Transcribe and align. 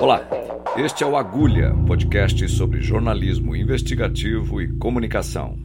Olá, 0.00 0.26
este 0.76 1.02
é 1.02 1.06
o 1.06 1.16
Agulha, 1.16 1.74
podcast 1.86 2.48
sobre 2.48 2.80
jornalismo 2.80 3.56
investigativo 3.56 4.60
e 4.60 4.68
comunicação. 4.78 5.58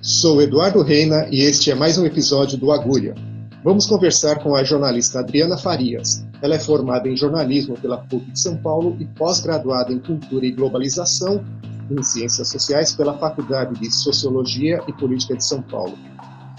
Sou 0.00 0.42
Eduardo 0.42 0.82
Reina 0.82 1.26
e 1.30 1.40
este 1.40 1.70
é 1.70 1.74
mais 1.74 1.96
um 1.96 2.04
episódio 2.04 2.58
do 2.58 2.70
Agulha. 2.70 3.14
Vamos 3.64 3.86
conversar 3.86 4.40
com 4.42 4.54
a 4.54 4.62
jornalista 4.62 5.20
Adriana 5.20 5.56
Farias. 5.56 6.24
Ela 6.42 6.54
é 6.54 6.58
formada 6.58 7.08
em 7.08 7.16
jornalismo 7.16 7.76
pela 7.76 7.98
PUC 7.98 8.30
de 8.30 8.40
São 8.40 8.56
Paulo 8.56 8.96
e 9.00 9.04
pós-graduada 9.04 9.92
em 9.92 9.98
cultura 9.98 10.46
e 10.46 10.52
globalização 10.52 11.44
em 11.90 12.02
ciências 12.02 12.48
sociais 12.48 12.94
pela 12.94 13.18
Faculdade 13.18 13.78
de 13.80 13.90
Sociologia 13.90 14.80
e 14.86 14.92
Política 14.92 15.36
de 15.36 15.44
São 15.44 15.62
Paulo. 15.62 15.96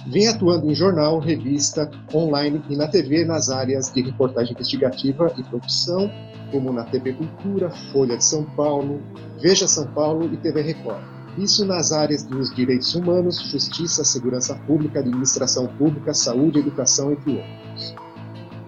Vem 0.09 0.25
atuando 0.29 0.71
em 0.71 0.73
jornal, 0.73 1.19
revista, 1.19 1.91
online 2.13 2.63
e 2.69 2.77
na 2.77 2.87
TV 2.87 3.25
nas 3.25 3.49
áreas 3.49 3.91
de 3.91 4.01
reportagem 4.01 4.53
investigativa 4.53 5.33
e 5.37 5.43
produção, 5.43 6.09
como 6.49 6.71
na 6.71 6.85
TV 6.85 7.11
Cultura, 7.11 7.69
Folha 7.91 8.15
de 8.15 8.23
São 8.23 8.45
Paulo, 8.55 9.01
Veja 9.41 9.67
São 9.67 9.85
Paulo 9.87 10.33
e 10.33 10.37
TV 10.37 10.61
Record. 10.61 11.03
Isso 11.37 11.65
nas 11.65 11.91
áreas 11.91 12.23
dos 12.23 12.55
direitos 12.55 12.95
humanos, 12.95 13.37
justiça, 13.51 14.05
segurança 14.05 14.55
pública, 14.65 14.99
administração 14.99 15.67
pública, 15.77 16.13
saúde, 16.13 16.59
educação, 16.59 17.11
entre 17.11 17.31
outros. 17.33 17.95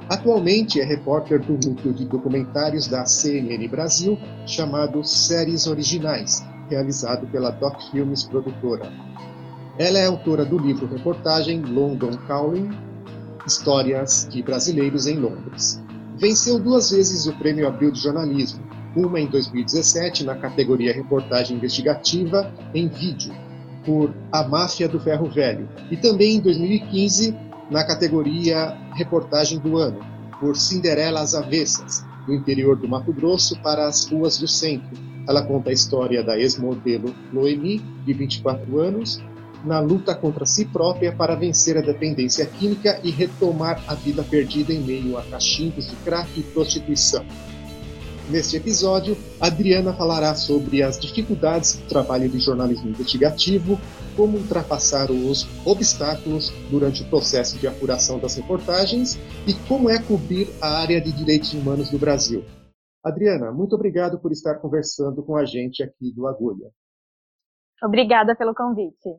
Atualmente 0.09 0.81
é 0.81 0.83
repórter 0.83 1.41
do 1.41 1.53
núcleo 1.53 1.93
de 1.93 2.03
documentários 2.03 2.85
da 2.85 3.05
CNN 3.05 3.65
Brasil, 3.69 4.17
chamado 4.45 5.05
Séries 5.05 5.67
Originais, 5.67 6.43
realizado 6.69 7.25
pela 7.27 7.49
Doc 7.49 7.79
Filmes 7.91 8.25
Produtora. 8.25 8.91
Ela 9.79 9.97
é 9.97 10.07
autora 10.07 10.43
do 10.43 10.57
livro 10.57 10.87
reportagem 10.87 11.61
London 11.61 12.11
Calling, 12.27 12.69
Histórias 13.47 14.27
de 14.29 14.43
Brasileiros 14.43 15.07
em 15.07 15.17
Londres. 15.17 15.81
Venceu 16.17 16.59
duas 16.59 16.91
vezes 16.91 17.27
o 17.27 17.37
Prêmio 17.37 17.65
Abril 17.65 17.89
de 17.89 18.01
Jornalismo, 18.01 18.61
uma 18.93 19.21
em 19.21 19.27
2017 19.27 20.25
na 20.25 20.35
categoria 20.35 20.93
Reportagem 20.93 21.55
Investigativa 21.55 22.53
em 22.75 22.89
Vídeo, 22.89 23.33
por 23.85 24.13
A 24.33 24.45
Máfia 24.45 24.89
do 24.89 24.99
Ferro 24.99 25.29
Velho, 25.29 25.69
e 25.89 25.95
também 25.95 26.35
em 26.35 26.41
2015 26.41 27.33
na 27.71 27.81
categoria 27.85 28.77
Reportagem 28.95 29.59
do 29.59 29.77
Ano, 29.77 30.01
por 30.41 30.57
Cinderela 30.57 31.21
às 31.21 31.33
Avessas, 31.33 32.05
do 32.25 32.33
interior 32.33 32.75
do 32.75 32.89
Mato 32.89 33.13
Grosso 33.13 33.57
para 33.61 33.87
as 33.87 34.05
ruas 34.05 34.37
do 34.37 34.47
centro. 34.47 34.89
Ela 35.25 35.41
conta 35.41 35.69
a 35.69 35.73
história 35.73 36.21
da 36.21 36.37
ex-modelo 36.37 37.15
Noemi, 37.31 37.79
de 38.05 38.11
24 38.11 38.77
anos, 38.77 39.21
na 39.63 39.79
luta 39.79 40.15
contra 40.15 40.45
si 40.45 40.65
própria 40.65 41.11
para 41.11 41.35
vencer 41.35 41.77
a 41.77 41.81
dependência 41.81 42.45
química 42.45 42.99
e 43.03 43.11
retomar 43.11 43.83
a 43.87 43.95
vida 43.95 44.23
perdida 44.23 44.73
em 44.73 44.79
meio 44.79 45.17
a 45.17 45.23
cachimbos 45.23 45.89
de 45.89 45.95
crack 45.97 46.39
e 46.39 46.43
prostituição. 46.43 47.25
Neste 48.29 48.57
episódio, 48.57 49.17
Adriana 49.41 49.91
falará 49.91 50.35
sobre 50.35 50.83
as 50.83 50.99
dificuldades 50.99 51.77
do 51.77 51.87
trabalho 51.87 52.29
de 52.29 52.39
jornalismo 52.39 52.87
investigativo, 52.87 53.79
como 54.15 54.37
ultrapassar 54.37 55.09
os 55.09 55.47
obstáculos 55.65 56.51
durante 56.69 57.01
o 57.01 57.09
processo 57.09 57.57
de 57.57 57.67
apuração 57.67 58.19
das 58.19 58.35
reportagens 58.35 59.17
e 59.47 59.53
como 59.67 59.89
é 59.89 59.99
cobrir 59.99 60.47
a 60.61 60.79
área 60.79 61.01
de 61.01 61.11
direitos 61.11 61.53
humanos 61.53 61.91
no 61.91 61.97
Brasil. 61.97 62.45
Adriana, 63.03 63.51
muito 63.51 63.73
obrigado 63.73 64.19
por 64.19 64.31
estar 64.31 64.55
conversando 64.55 65.23
com 65.23 65.35
a 65.35 65.43
gente 65.43 65.81
aqui 65.81 66.13
do 66.13 66.27
Agulha. 66.27 66.69
Obrigada 67.81 68.35
pelo 68.35 68.53
convite. 68.53 69.09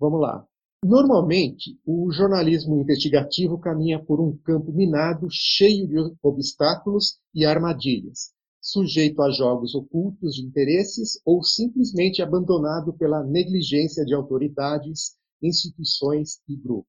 Vamos 0.00 0.22
lá. 0.22 0.46
Normalmente, 0.82 1.78
o 1.84 2.10
jornalismo 2.10 2.80
investigativo 2.80 3.58
caminha 3.58 4.02
por 4.02 4.18
um 4.18 4.34
campo 4.38 4.72
minado 4.72 5.28
cheio 5.30 5.86
de 5.86 6.16
obstáculos 6.22 7.20
e 7.34 7.44
armadilhas, 7.44 8.32
sujeito 8.62 9.20
a 9.20 9.30
jogos 9.30 9.74
ocultos 9.74 10.36
de 10.36 10.42
interesses 10.42 11.20
ou 11.22 11.44
simplesmente 11.44 12.22
abandonado 12.22 12.94
pela 12.94 13.22
negligência 13.22 14.02
de 14.06 14.14
autoridades, 14.14 15.18
instituições 15.42 16.40
e 16.48 16.56
grupos. 16.56 16.86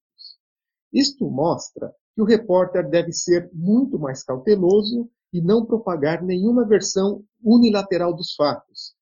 Isto 0.90 1.30
mostra 1.30 1.92
que 2.14 2.22
o 2.22 2.26
repórter 2.26 2.88
deve 2.88 3.12
ser 3.12 3.50
muito 3.52 3.98
mais 3.98 4.24
cauteloso 4.24 5.06
e 5.30 5.42
não 5.42 5.66
propagar 5.66 6.22
nenhuma 6.22 6.66
versão 6.66 7.22
unilateral 7.44 8.14
dos 8.14 8.34
fatos, 8.34 8.94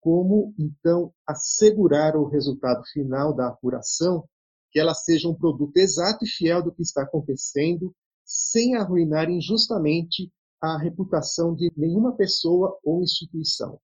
como 0.00 0.54
então 0.58 1.12
assegurar 1.26 2.16
o 2.16 2.28
resultado 2.28 2.82
final 2.92 3.34
da 3.34 3.48
apuração, 3.48 4.24
que 4.70 4.78
ela 4.78 4.94
seja 4.94 5.28
um 5.28 5.34
produto 5.34 5.76
exato 5.76 6.24
e 6.24 6.28
fiel 6.28 6.62
do 6.62 6.72
que 6.72 6.82
está 6.82 7.02
acontecendo, 7.02 7.94
sem 8.24 8.76
arruinar 8.76 9.30
injustamente 9.30 10.30
a 10.60 10.76
reputação 10.76 11.54
de 11.54 11.72
nenhuma 11.76 12.14
pessoa 12.16 12.78
ou 12.84 13.02
instituição. 13.02 13.78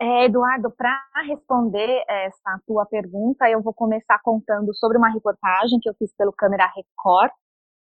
É, 0.00 0.24
Eduardo, 0.24 0.70
para 0.70 0.98
responder 1.26 2.02
essa 2.08 2.58
tua 2.66 2.86
pergunta, 2.86 3.50
eu 3.50 3.60
vou 3.62 3.74
começar 3.74 4.18
contando 4.22 4.74
sobre 4.74 4.96
uma 4.96 5.12
reportagem 5.12 5.78
que 5.78 5.90
eu 5.90 5.94
fiz 5.98 6.10
pelo 6.16 6.32
Câmera 6.32 6.72
Record 6.74 7.30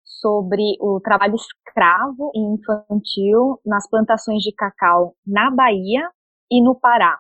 sobre 0.04 0.76
o 0.82 1.00
trabalho 1.00 1.36
escravo 1.36 2.32
e 2.36 2.40
infantil 2.40 3.62
nas 3.66 3.90
plantações 3.90 4.44
de 4.44 4.54
cacau 4.54 5.16
na 5.26 5.50
Bahia 5.50 6.10
e 6.52 6.62
no 6.62 6.76
Pará. 6.76 7.18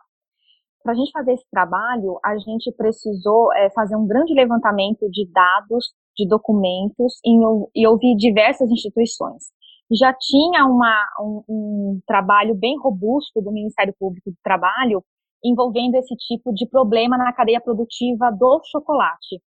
Para 0.84 0.94
a 0.94 0.96
gente 0.96 1.12
fazer 1.12 1.34
esse 1.34 1.46
trabalho, 1.52 2.19
a 2.24 2.38
gente 2.38 2.72
precisou 2.72 3.53
é, 3.53 3.69
fazer 3.72 3.96
um 3.96 4.08
grande 4.08 4.34
levantamento 4.34 5.09
de 5.09 5.28
dados, 5.31 5.94
de 6.16 6.28
documentos 6.28 7.19
em, 7.25 7.40
e 7.75 7.88
ouvir 7.88 8.16
diversas 8.16 8.69
instituições. 8.69 9.44
Já 9.92 10.14
tinha 10.14 10.66
uma, 10.66 11.06
um, 11.19 11.44
um 11.50 12.02
trabalho 12.08 12.56
bem 12.56 12.78
robusto 12.80 13.42
do 13.42 13.52
Ministério 13.52 13.94
Público 14.00 14.31
do 14.31 14.38
Trabalho 14.44 15.03
envolvendo 15.44 15.96
esse 15.96 16.16
tipo 16.16 16.53
de 16.53 16.68
problema 16.68 17.18
na 17.18 17.34
cadeia 17.34 17.59
produtiva 17.59 18.31
do 18.31 18.62
chocolate. 18.66 19.42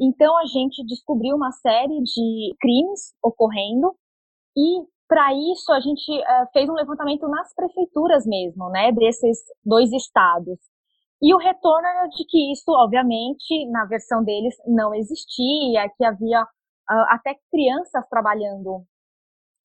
Então 0.00 0.36
a 0.38 0.46
gente 0.46 0.84
descobriu 0.86 1.36
uma 1.36 1.52
série 1.52 2.00
de 2.02 2.54
crimes 2.60 3.14
ocorrendo 3.22 3.94
e 4.56 4.82
para 5.08 5.32
isso 5.34 5.70
a 5.72 5.80
gente 5.80 6.10
uh, 6.10 6.46
fez 6.52 6.68
um 6.70 6.74
levantamento 6.74 7.28
nas 7.28 7.54
prefeituras 7.54 8.24
mesmo, 8.26 8.70
né, 8.70 8.90
desses 8.92 9.38
dois 9.64 9.92
estados. 9.92 10.58
E 11.22 11.32
o 11.32 11.38
retorno 11.38 11.86
era 11.86 12.08
de 12.08 12.24
que 12.26 12.52
isso, 12.52 12.68
obviamente, 12.72 13.70
na 13.70 13.84
versão 13.84 14.24
deles 14.24 14.56
não 14.66 14.92
existia, 14.92 15.88
que 15.96 16.04
havia 16.04 16.42
uh, 16.42 17.06
até 17.10 17.36
crianças 17.48 18.04
trabalhando 18.10 18.84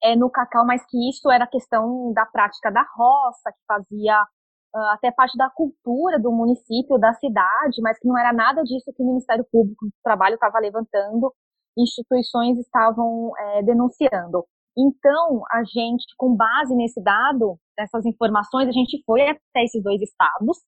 é, 0.03 0.15
no 0.15 0.29
cacau, 0.29 0.63
mas 0.67 0.85
que 0.85 1.09
isso 1.09 1.31
era 1.31 1.47
questão 1.47 2.13
da 2.13 2.27
prática 2.27 2.71
da 2.71 2.85
roça, 2.95 3.51
que 3.51 3.65
fazia 3.67 4.21
uh, 4.21 4.87
até 4.93 5.11
parte 5.11 5.35
da 5.35 5.49
cultura 5.49 6.19
do 6.19 6.31
município, 6.31 6.99
da 6.99 7.13
cidade, 7.15 7.81
mas 7.81 7.97
que 7.97 8.07
não 8.07 8.15
era 8.19 8.31
nada 8.31 8.61
disso 8.63 8.93
que 8.95 9.01
o 9.01 9.07
Ministério 9.07 9.45
Público 9.51 9.85
do 9.85 9.93
Trabalho 10.03 10.35
estava 10.35 10.59
levantando, 10.59 11.33
instituições 11.75 12.59
estavam 12.59 13.31
é, 13.35 13.63
denunciando. 13.63 14.45
Então, 14.77 15.41
a 15.51 15.63
gente, 15.63 16.05
com 16.17 16.35
base 16.35 16.75
nesse 16.75 17.01
dado, 17.01 17.57
nessas 17.75 18.05
informações, 18.05 18.69
a 18.69 18.71
gente 18.71 19.01
foi 19.07 19.23
até 19.23 19.63
esses 19.63 19.81
dois 19.81 19.99
estados 20.03 20.59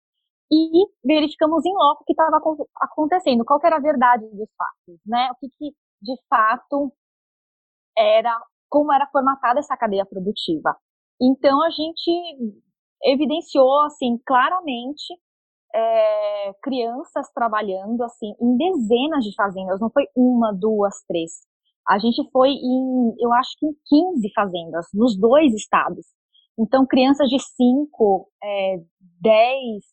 e 0.52 0.88
verificamos 1.06 1.66
em 1.66 1.74
loco 1.74 2.02
o 2.02 2.06
que 2.06 2.14
estava 2.14 2.40
acontecendo, 2.82 3.46
qual 3.46 3.60
era 3.64 3.78
a 3.78 3.82
verdade 3.82 4.26
dos 4.30 4.50
fatos, 4.58 5.00
né? 5.06 5.30
O 5.32 5.36
que, 5.36 5.50
que 5.58 5.72
de 6.02 6.16
fato 6.30 6.92
era, 7.98 8.36
como 8.70 8.92
era 8.92 9.08
formatada 9.08 9.60
essa 9.60 9.78
cadeia 9.78 10.06
produtiva. 10.06 10.76
Então 11.22 11.62
a 11.64 11.70
gente 11.70 12.60
evidenciou 13.04 13.86
assim 13.86 14.18
claramente 14.26 15.14
é, 15.74 16.54
crianças 16.64 17.30
trabalhando 17.34 18.04
assim 18.04 18.34
em 18.42 18.58
dezenas 18.58 19.24
de 19.24 19.36
fazendas, 19.36 19.80
não 19.80 19.90
foi 19.92 20.06
uma, 20.16 20.52
duas, 20.54 20.96
três. 21.08 21.32
A 21.88 21.98
gente 21.98 22.28
foi 22.32 22.50
em, 22.50 23.16
eu 23.20 23.34
acho 23.34 23.52
que 23.60 23.66
em 23.66 23.74
15 23.86 24.34
fazendas, 24.34 24.88
nos 24.94 25.18
dois 25.18 25.54
estados. 25.54 26.06
Então, 26.58 26.86
crianças 26.86 27.28
de 27.30 27.40
5, 27.40 28.30
é, 28.44 28.78
10, 29.22 29.84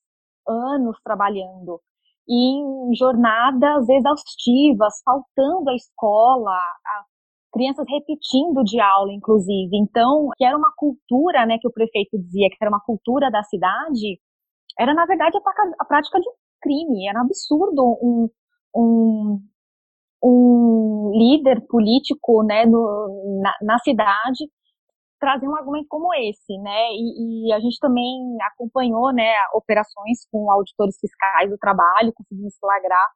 anos 0.49 0.97
trabalhando 1.05 1.81
em 2.29 2.95
jornadas 2.97 3.89
exaustivas, 3.89 4.95
faltando 5.05 5.71
à 5.71 5.75
escola, 5.75 6.51
a 6.51 7.05
crianças 7.53 7.87
repetindo 7.89 8.63
de 8.65 8.81
aula, 8.81 9.13
inclusive. 9.13 9.71
Então, 9.75 10.29
que 10.37 10.45
era 10.45 10.57
uma 10.57 10.73
cultura, 10.77 11.47
né, 11.47 11.57
que 11.61 11.69
o 11.69 11.73
prefeito 11.73 12.19
dizia 12.19 12.49
que 12.51 12.57
era 12.61 12.71
uma 12.71 12.81
cultura 12.81 13.31
da 13.31 13.43
cidade, 13.45 14.21
era 14.79 14.93
na 14.93 15.07
verdade 15.07 15.39
a, 15.79 15.85
prática 15.85 16.21
de 16.21 16.29
um 16.29 16.33
crime. 16.61 17.09
Era 17.09 17.21
um 17.21 17.23
absurdo 17.25 17.99
um, 18.03 18.29
um, 18.75 19.41
um 20.23 21.13
líder 21.15 21.67
político, 21.67 22.43
né, 22.43 22.67
no, 22.67 23.41
na, 23.43 23.55
na 23.63 23.79
cidade 23.79 24.45
trazer 25.19 25.49
um 25.49 25.57
argumento 25.57 25.87
como 25.89 26.13
esse, 26.15 26.59
né? 26.59 26.93
E, 26.93 27.49
e, 27.49 27.53
a 27.53 27.61
gente 27.61 27.79
também 27.81 28.37
acompanhou, 28.43 29.13
né, 29.13 29.33
operações 29.55 30.27
com 30.31 30.51
auditores 30.51 30.97
fiscais 31.01 31.51
do 31.51 31.59
trabalho, 31.59 32.13
conseguimos 32.15 32.57
flagrar 32.59 33.09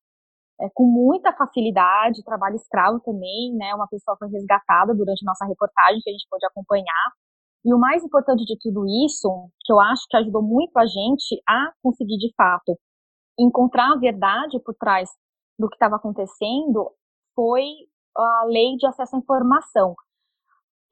é, 0.61 0.69
com 0.75 0.85
muita 0.85 1.33
facilidade, 1.33 2.25
trabalho 2.25 2.57
escravo 2.57 3.01
também, 3.01 3.55
né? 3.57 3.75
Uma 3.75 3.89
pessoa 3.89 4.17
foi 4.19 4.29
resgatada 4.29 4.95
durante 4.95 5.25
nossa 5.25 5.47
reportagem 5.47 6.01
que 6.03 6.11
a 6.11 6.13
gente 6.13 6.27
pôde 6.31 6.47
acompanhar. 6.47 7.07
E 7.65 7.75
o 7.75 7.79
mais 7.79 8.03
importante 8.03 8.45
de 8.45 8.57
tudo 8.59 8.85
isso, 9.07 9.29
que 9.65 9.73
eu 9.73 9.81
acho 9.81 10.07
que 10.09 10.17
ajudou 10.17 10.43
muito 10.43 10.77
a 10.79 10.87
gente 10.87 11.41
a 11.49 11.73
conseguir 11.83 12.17
de 12.17 12.33
fato 12.35 12.79
encontrar 13.39 13.93
a 13.93 13.99
verdade 13.99 14.59
por 14.65 14.75
trás 14.75 15.11
do 15.59 15.69
que 15.69 15.77
estava 15.77 15.97
acontecendo, 15.97 16.91
foi 17.35 17.65
a 18.17 18.45
lei 18.47 18.77
de 18.77 18.87
acesso 18.87 19.17
à 19.17 19.19
informação. 19.19 19.95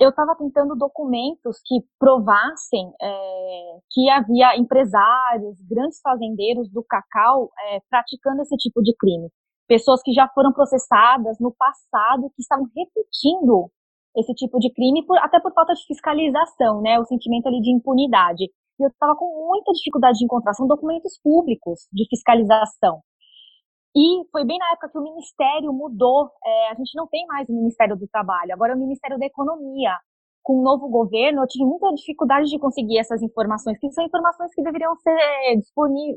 Eu 0.01 0.11
estava 0.11 0.37
tentando 0.37 0.77
documentos 0.77 1.59
que 1.65 1.81
provassem 1.99 2.93
é, 3.03 3.79
que 3.91 4.09
havia 4.11 4.57
empresários, 4.57 5.61
grandes 5.69 6.01
fazendeiros 6.01 6.71
do 6.71 6.85
cacau 6.85 7.51
é, 7.71 7.81
praticando 7.91 8.43
esse 8.43 8.57
tipo 8.57 8.81
de 8.83 8.95
crime 8.97 9.29
pessoas 9.69 10.01
que 10.03 10.13
já 10.13 10.27
foram 10.35 10.53
processadas 10.53 11.39
no 11.39 11.55
passado, 11.55 12.33
que 12.35 12.41
estavam 12.41 12.67
repetindo 12.75 13.71
esse 14.17 14.35
tipo 14.35 14.59
de 14.59 14.73
crime, 14.73 15.05
por, 15.07 15.19
até 15.19 15.39
por 15.39 15.53
falta 15.53 15.75
de 15.75 15.85
fiscalização, 15.87 16.81
né? 16.81 16.99
O 16.99 17.05
sentimento 17.05 17.47
ali 17.47 17.61
de 17.61 17.71
impunidade. 17.71 18.45
E 18.45 18.83
eu 18.83 18.89
estava 18.89 19.15
com 19.15 19.47
muita 19.49 19.71
dificuldade 19.73 20.19
de 20.19 20.25
encontrar, 20.25 20.55
são 20.55 20.67
documentos 20.67 21.21
públicos 21.23 21.87
de 21.93 22.07
fiscalização. 22.09 23.01
E 23.97 24.25
foi 24.31 24.45
bem 24.45 24.59
na 24.59 24.73
época 24.73 24.91
que 24.91 24.99
o 24.99 25.03
Ministério 25.03 25.73
mudou. 25.73 26.31
É, 26.45 26.71
a 26.71 26.75
gente 26.75 26.95
não 26.95 27.07
tem 27.07 27.27
mais 27.27 27.49
o 27.49 27.53
Ministério 27.53 27.97
do 27.97 28.07
Trabalho, 28.09 28.53
agora 28.53 28.73
é 28.73 28.77
o 28.77 28.79
Ministério 28.79 29.19
da 29.19 29.27
Economia. 29.27 29.97
Com 30.43 30.61
o 30.61 30.63
novo 30.63 30.89
governo, 30.89 31.43
eu 31.43 31.47
tive 31.47 31.65
muita 31.65 31.93
dificuldade 31.95 32.49
de 32.49 32.59
conseguir 32.59 32.99
essas 32.99 33.23
informações, 33.23 33.79
que 33.79 33.91
são 33.93 34.05
informações 34.05 34.55
que 34.55 34.63
deveriam 34.63 34.95
ser 34.97 35.17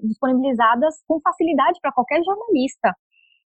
disponibilizadas 0.03 1.01
com 1.07 1.19
facilidade 1.21 1.79
para 1.81 1.91
qualquer 1.91 2.23
jornalista. 2.23 2.95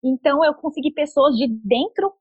Então, 0.03 0.43
eu 0.43 0.53
consegui 0.53 0.91
pessoas 0.93 1.35
de 1.35 1.47
dentro 1.47 2.13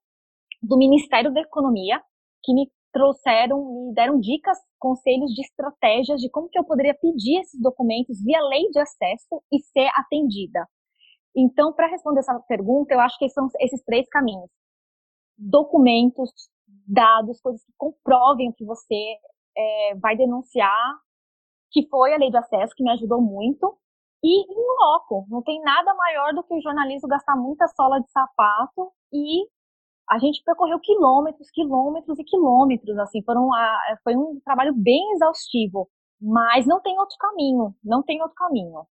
do 0.62 0.76
Ministério 0.76 1.32
da 1.32 1.40
Economia 1.40 2.00
que 2.42 2.52
me 2.52 2.68
trouxeram, 2.92 3.86
me 3.86 3.94
deram 3.94 4.18
dicas, 4.18 4.58
conselhos 4.78 5.32
de 5.32 5.42
estratégias 5.42 6.20
de 6.20 6.30
como 6.30 6.48
que 6.48 6.58
eu 6.58 6.64
poderia 6.64 6.94
pedir 6.94 7.40
esses 7.40 7.60
documentos 7.60 8.22
via 8.24 8.42
lei 8.42 8.68
de 8.70 8.80
acesso 8.80 9.42
e 9.52 9.60
ser 9.60 9.88
atendida. 9.94 10.66
Então, 11.40 11.72
para 11.72 11.86
responder 11.86 12.18
essa 12.18 12.36
pergunta, 12.48 12.92
eu 12.92 12.98
acho 12.98 13.16
que 13.16 13.28
são 13.28 13.46
esses 13.60 13.80
três 13.84 14.08
caminhos: 14.08 14.50
documentos, 15.36 16.32
dados, 16.84 17.40
coisas 17.40 17.64
que 17.64 17.72
comprovem 17.78 18.50
que 18.52 18.64
você 18.64 19.14
é, 19.56 19.94
vai 19.94 20.16
denunciar, 20.16 20.98
que 21.70 21.86
foi 21.88 22.12
a 22.12 22.18
lei 22.18 22.28
de 22.28 22.36
acesso 22.36 22.74
que 22.74 22.82
me 22.82 22.90
ajudou 22.90 23.20
muito, 23.20 23.78
e 24.20 24.40
em 24.52 24.66
loco. 24.80 25.26
Não 25.28 25.40
tem 25.40 25.60
nada 25.62 25.94
maior 25.94 26.34
do 26.34 26.42
que 26.42 26.54
o 26.54 26.60
jornalismo 26.60 27.08
gastar 27.08 27.36
muita 27.36 27.68
sola 27.68 28.00
de 28.00 28.10
sapato 28.10 28.92
e 29.12 29.46
a 30.10 30.18
gente 30.18 30.42
percorreu 30.42 30.80
quilômetros, 30.80 31.50
quilômetros 31.52 32.18
e 32.18 32.24
quilômetros, 32.24 32.98
assim, 32.98 33.22
foram 33.22 33.54
a, 33.54 33.98
foi 34.02 34.16
um 34.16 34.40
trabalho 34.44 34.74
bem 34.74 35.12
exaustivo, 35.12 35.88
mas 36.20 36.66
não 36.66 36.80
tem 36.80 36.98
outro 36.98 37.16
caminho, 37.16 37.76
não 37.84 38.02
tem 38.02 38.20
outro 38.22 38.34
caminho. 38.34 38.86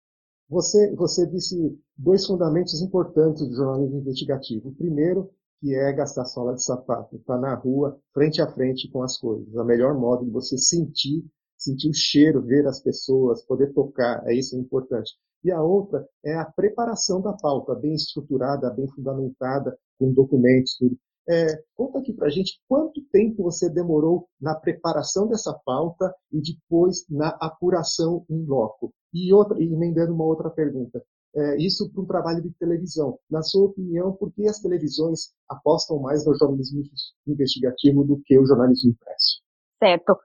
Você, 0.50 0.96
você 0.96 1.26
disse 1.28 1.78
dois 1.98 2.26
fundamentos 2.26 2.82
importantes 2.82 3.48
do 3.48 3.56
jornalismo 3.56 4.00
investigativo. 4.00 4.70
O 4.70 4.76
primeiro, 4.76 5.30
que 5.60 5.76
é 5.76 5.92
gastar 5.92 6.26
sola 6.26 6.54
de 6.54 6.64
sapato, 6.64 7.16
estar 7.16 7.36
tá 7.36 7.40
na 7.42 7.56
rua, 7.56 8.00
frente 8.14 8.42
a 8.42 8.48
frente 8.48 8.90
com 8.90 9.04
as 9.04 9.18
coisas. 9.18 9.54
O 9.54 9.64
melhor 9.64 9.98
modo 9.98 10.26
de 10.26 10.32
você 10.32 10.58
sentir 10.58 11.26
sentir 11.58 11.90
o 11.90 11.94
cheiro, 11.94 12.42
ver 12.42 12.68
as 12.68 12.80
pessoas, 12.80 13.44
poder 13.44 13.74
tocar, 13.74 14.24
é 14.28 14.34
isso 14.34 14.56
é 14.56 14.60
importante. 14.60 15.14
E 15.44 15.52
a 15.52 15.62
outra 15.62 16.08
é 16.24 16.36
a 16.36 16.46
preparação 16.46 17.22
da 17.22 17.34
pauta, 17.34 17.76
bem 17.76 17.94
estruturada, 17.94 18.70
bem 18.70 18.88
fundamentada, 18.88 19.78
com 20.00 20.14
documentos, 20.14 20.78
tudo. 20.78 20.98
É, 21.30 21.62
conta 21.76 22.00
aqui 22.00 22.14
para 22.14 22.28
a 22.28 22.30
gente 22.30 22.60
quanto 22.70 23.02
tempo 23.12 23.44
você 23.44 23.70
demorou 23.70 24.28
na 24.40 24.56
preparação 24.56 25.28
dessa 25.28 25.54
pauta 25.66 26.14
e 26.32 26.42
depois 26.42 27.06
na 27.10 27.30
apuração 27.42 28.26
em 28.30 28.46
loco. 28.46 28.94
E, 29.14 29.34
outra, 29.34 29.62
emendando 29.62 30.14
uma 30.14 30.24
outra 30.24 30.50
pergunta, 30.50 31.04
é, 31.36 31.58
isso 31.58 31.92
para 31.92 32.02
um 32.02 32.06
trabalho 32.06 32.42
de 32.42 32.52
televisão. 32.52 33.20
Na 33.30 33.42
sua 33.42 33.68
opinião, 33.68 34.14
por 34.14 34.32
que 34.32 34.48
as 34.48 34.60
televisões 34.60 35.34
apostam 35.50 36.00
mais 36.00 36.26
no 36.26 36.36
jornalismo 36.36 36.82
investigativo 37.28 38.04
do 38.04 38.22
que 38.26 38.40
o 38.40 38.46
jornalismo 38.46 38.92
impresso? 38.92 39.42
Certo. 39.78 40.18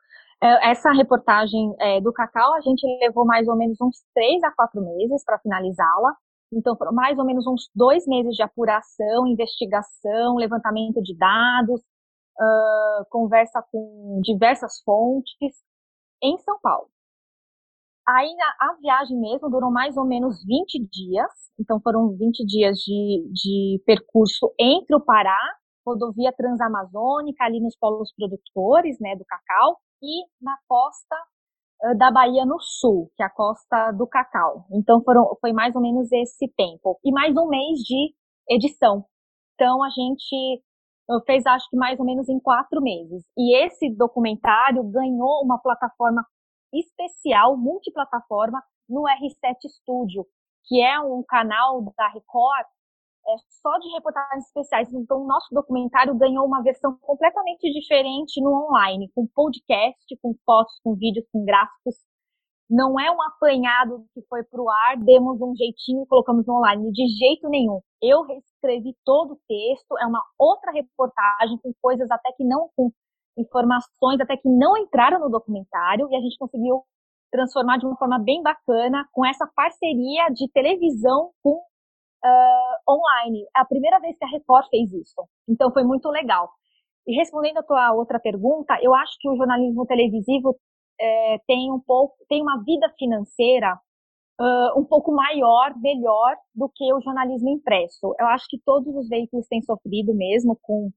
É, 0.42 0.70
essa 0.70 0.90
reportagem 0.92 1.74
é, 1.80 2.00
do 2.00 2.12
Cacau, 2.12 2.54
a 2.54 2.60
gente 2.60 2.86
levou 3.00 3.24
mais 3.24 3.46
ou 3.46 3.56
menos 3.56 3.80
uns 3.80 4.02
três 4.14 4.42
a 4.42 4.50
quatro 4.50 4.80
meses 4.80 5.24
para 5.24 5.38
finalizá-la. 5.38 6.14
Então, 6.52 6.76
foram 6.76 6.92
mais 6.92 7.18
ou 7.18 7.24
menos 7.24 7.46
uns 7.46 7.70
dois 7.74 8.06
meses 8.06 8.34
de 8.34 8.42
apuração, 8.42 9.26
investigação, 9.26 10.36
levantamento 10.36 11.00
de 11.02 11.16
dados, 11.16 11.80
uh, 11.80 13.04
conversa 13.08 13.64
com 13.72 14.20
diversas 14.22 14.80
fontes 14.84 15.54
em 16.22 16.36
São 16.38 16.58
Paulo. 16.60 16.88
Aí 18.06 18.34
a, 18.60 18.74
viagem 18.80 19.18
mesmo 19.18 19.48
durou 19.48 19.70
mais 19.70 19.96
ou 19.96 20.04
menos 20.04 20.44
20 20.44 20.88
dias, 20.90 21.30
então 21.58 21.80
foram 21.80 22.10
20 22.16 22.44
dias 22.44 22.76
de, 22.78 23.30
de 23.32 23.82
percurso 23.86 24.52
entre 24.58 24.94
o 24.96 25.00
Pará, 25.00 25.38
rodovia 25.86 26.32
transamazônica, 26.32 27.44
ali 27.44 27.60
nos 27.60 27.76
polos 27.76 28.12
produtores 28.12 28.98
né, 29.00 29.14
do 29.16 29.24
cacau, 29.24 29.78
e 30.02 30.24
na 30.40 30.56
costa 30.66 31.16
da 31.96 32.10
Bahia 32.10 32.46
no 32.46 32.60
sul, 32.60 33.10
que 33.16 33.22
é 33.22 33.26
a 33.26 33.30
costa 33.30 33.90
do 33.92 34.06
cacau. 34.06 34.66
Então 34.72 35.02
foram, 35.02 35.36
foi 35.40 35.52
mais 35.52 35.74
ou 35.74 35.82
menos 35.82 36.10
esse 36.12 36.48
tempo. 36.56 36.98
E 37.04 37.10
mais 37.10 37.36
um 37.36 37.48
mês 37.48 37.78
de 37.80 38.14
edição. 38.48 39.04
Então 39.54 39.82
a 39.82 39.88
gente 39.90 40.62
fez 41.26 41.44
acho 41.44 41.68
que 41.68 41.76
mais 41.76 41.98
ou 41.98 42.06
menos 42.06 42.28
em 42.28 42.38
quatro 42.38 42.80
meses. 42.80 43.24
E 43.36 43.56
esse 43.64 43.90
documentário 43.90 44.82
ganhou 44.84 45.42
uma 45.42 45.58
plataforma 45.58 46.24
especial, 46.72 47.56
multiplataforma, 47.56 48.62
no 48.88 49.02
R7 49.02 49.68
Studio, 49.68 50.26
que 50.64 50.80
é 50.80 51.00
um 51.00 51.22
canal 51.26 51.82
da 51.96 52.08
Record 52.08 52.66
é, 53.32 53.36
só 53.62 53.78
de 53.78 53.88
reportagens 53.90 54.46
especiais. 54.46 54.92
Então, 54.92 55.22
o 55.22 55.26
nosso 55.26 55.48
documentário 55.52 56.14
ganhou 56.14 56.46
uma 56.46 56.62
versão 56.62 56.96
completamente 57.00 57.70
diferente 57.72 58.40
no 58.40 58.50
online, 58.50 59.10
com 59.14 59.26
podcast, 59.26 60.16
com 60.22 60.34
fotos, 60.44 60.78
com 60.84 60.94
vídeos, 60.94 61.26
com 61.32 61.44
gráficos. 61.44 61.96
Não 62.68 62.98
é 62.98 63.10
um 63.10 63.20
apanhado 63.22 64.06
que 64.14 64.22
foi 64.28 64.42
para 64.44 64.60
o 64.60 64.70
ar, 64.70 64.96
demos 64.98 65.40
um 65.40 65.54
jeitinho 65.54 66.02
e 66.02 66.06
colocamos 66.06 66.46
no 66.46 66.56
online, 66.56 66.90
de 66.92 67.06
jeito 67.06 67.48
nenhum. 67.48 67.80
Eu 68.00 68.22
reescrevi 68.22 68.96
todo 69.04 69.34
o 69.34 69.40
texto, 69.46 69.98
é 69.98 70.06
uma 70.06 70.22
outra 70.38 70.72
reportagem 70.72 71.58
com 71.58 71.72
coisas 71.82 72.10
até 72.10 72.32
que 72.32 72.44
não, 72.44 72.70
com 72.76 72.90
informações 73.36 74.20
até 74.20 74.36
que 74.36 74.48
não 74.48 74.76
entraram 74.76 75.20
no 75.20 75.30
documentário 75.30 76.08
e 76.10 76.16
a 76.16 76.20
gente 76.20 76.38
conseguiu 76.38 76.82
transformar 77.30 77.78
de 77.78 77.86
uma 77.86 77.96
forma 77.96 78.18
bem 78.18 78.42
bacana 78.42 79.06
com 79.12 79.24
essa 79.24 79.46
parceria 79.54 80.28
de 80.28 80.50
televisão 80.52 81.30
com 81.42 81.62
uh, 82.24 82.92
online. 82.92 83.42
É 83.56 83.60
a 83.60 83.64
primeira 83.64 83.98
vez 84.00 84.16
que 84.16 84.24
a 84.24 84.28
Record 84.28 84.68
fez 84.68 84.92
isso. 84.92 85.28
Então 85.48 85.72
foi 85.72 85.84
muito 85.84 86.08
legal. 86.08 86.50
E 87.06 87.16
respondendo 87.16 87.58
a 87.58 87.62
tua 87.62 87.92
outra 87.92 88.20
pergunta, 88.20 88.78
eu 88.80 88.94
acho 88.94 89.12
que 89.18 89.28
o 89.28 89.36
jornalismo 89.36 89.84
televisivo 89.86 90.56
é, 91.00 91.38
tem 91.46 91.72
um 91.72 91.80
pouco, 91.80 92.14
tem 92.28 92.40
uma 92.40 92.62
vida 92.62 92.88
financeira 92.96 93.74
uh, 94.40 94.80
um 94.80 94.84
pouco 94.84 95.12
maior, 95.12 95.74
melhor 95.78 96.36
do 96.54 96.70
que 96.72 96.92
o 96.92 97.00
jornalismo 97.00 97.50
impresso. 97.50 98.14
Eu 98.20 98.26
acho 98.28 98.46
que 98.48 98.60
todos 98.64 98.94
os 98.94 99.08
veículos 99.08 99.46
têm 99.48 99.62
sofrido 99.62 100.14
mesmo 100.14 100.56
com 100.62 100.90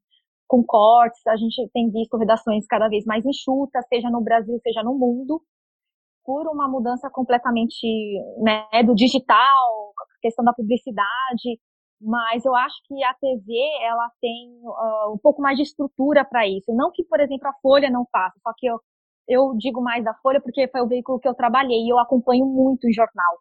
com 0.48 0.64
cortes, 0.64 1.26
a 1.28 1.36
gente 1.36 1.68
tem 1.74 1.90
visto 1.90 2.18
redações 2.18 2.68
cada 2.68 2.88
vez 2.88 3.04
mais 3.06 3.26
enxutas, 3.26 3.84
seja 3.88 4.10
no 4.10 4.22
Brasil, 4.22 4.60
seja 4.62 4.84
no 4.84 4.94
mundo, 4.94 5.42
por 6.24 6.48
uma 6.48 6.68
mudança 6.68 7.10
completamente 7.10 7.88
né, 8.38 8.84
do 8.84 8.96
digital, 8.96 9.94
questão 10.26 10.44
da 10.44 10.54
publicidade, 10.54 11.60
mas 12.02 12.44
eu 12.46 12.56
acho 12.56 12.76
que 12.88 13.04
a 13.04 13.14
TV 13.14 13.54
ela 13.84 14.10
tem 14.20 14.60
uh, 14.64 15.14
um 15.14 15.18
pouco 15.18 15.42
mais 15.42 15.58
de 15.58 15.64
estrutura 15.64 16.26
para 16.26 16.48
isso. 16.48 16.74
Não 16.74 16.92
que, 16.92 17.04
por 17.04 17.20
exemplo, 17.20 17.48
a 17.48 17.54
Folha 17.62 17.90
não 17.90 18.06
faça, 18.12 18.36
só 18.42 18.52
que 18.58 18.66
eu, 18.68 18.80
eu 19.28 19.56
digo 19.58 19.82
mais 19.82 20.04
da 20.04 20.14
Folha 20.16 20.42
porque 20.42 20.68
foi 20.68 20.82
o 20.82 20.88
veículo 20.88 21.20
que 21.20 21.28
eu 21.28 21.36
trabalhei 21.36 21.80
e 21.86 21.90
eu 21.90 22.00
acompanho 22.00 22.46
muito 22.46 22.88
o 22.88 22.94
jornal. 22.94 23.40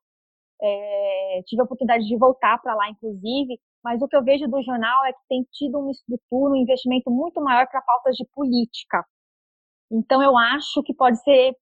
É, 0.62 1.42
tive 1.46 1.62
a 1.62 1.64
oportunidade 1.64 2.04
de 2.06 2.16
voltar 2.16 2.60
para 2.62 2.74
lá, 2.74 2.88
inclusive, 2.88 3.58
mas 3.82 4.00
o 4.00 4.08
que 4.08 4.16
eu 4.16 4.24
vejo 4.24 4.46
do 4.48 4.62
jornal 4.62 5.04
é 5.04 5.12
que 5.12 5.20
tem 5.28 5.44
tido 5.52 5.78
uma 5.78 5.90
estrutura, 5.90 6.52
um 6.52 6.56
investimento 6.56 7.10
muito 7.10 7.40
maior 7.42 7.66
para 7.68 7.82
pautas 7.82 8.16
de 8.16 8.26
política. 8.32 9.04
Então 9.90 10.22
eu 10.22 10.36
acho 10.36 10.82
que 10.82 10.94
pode 10.94 11.18
ser 11.22 11.54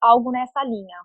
algo 0.00 0.32
nessa 0.32 0.64
linha. 0.64 0.98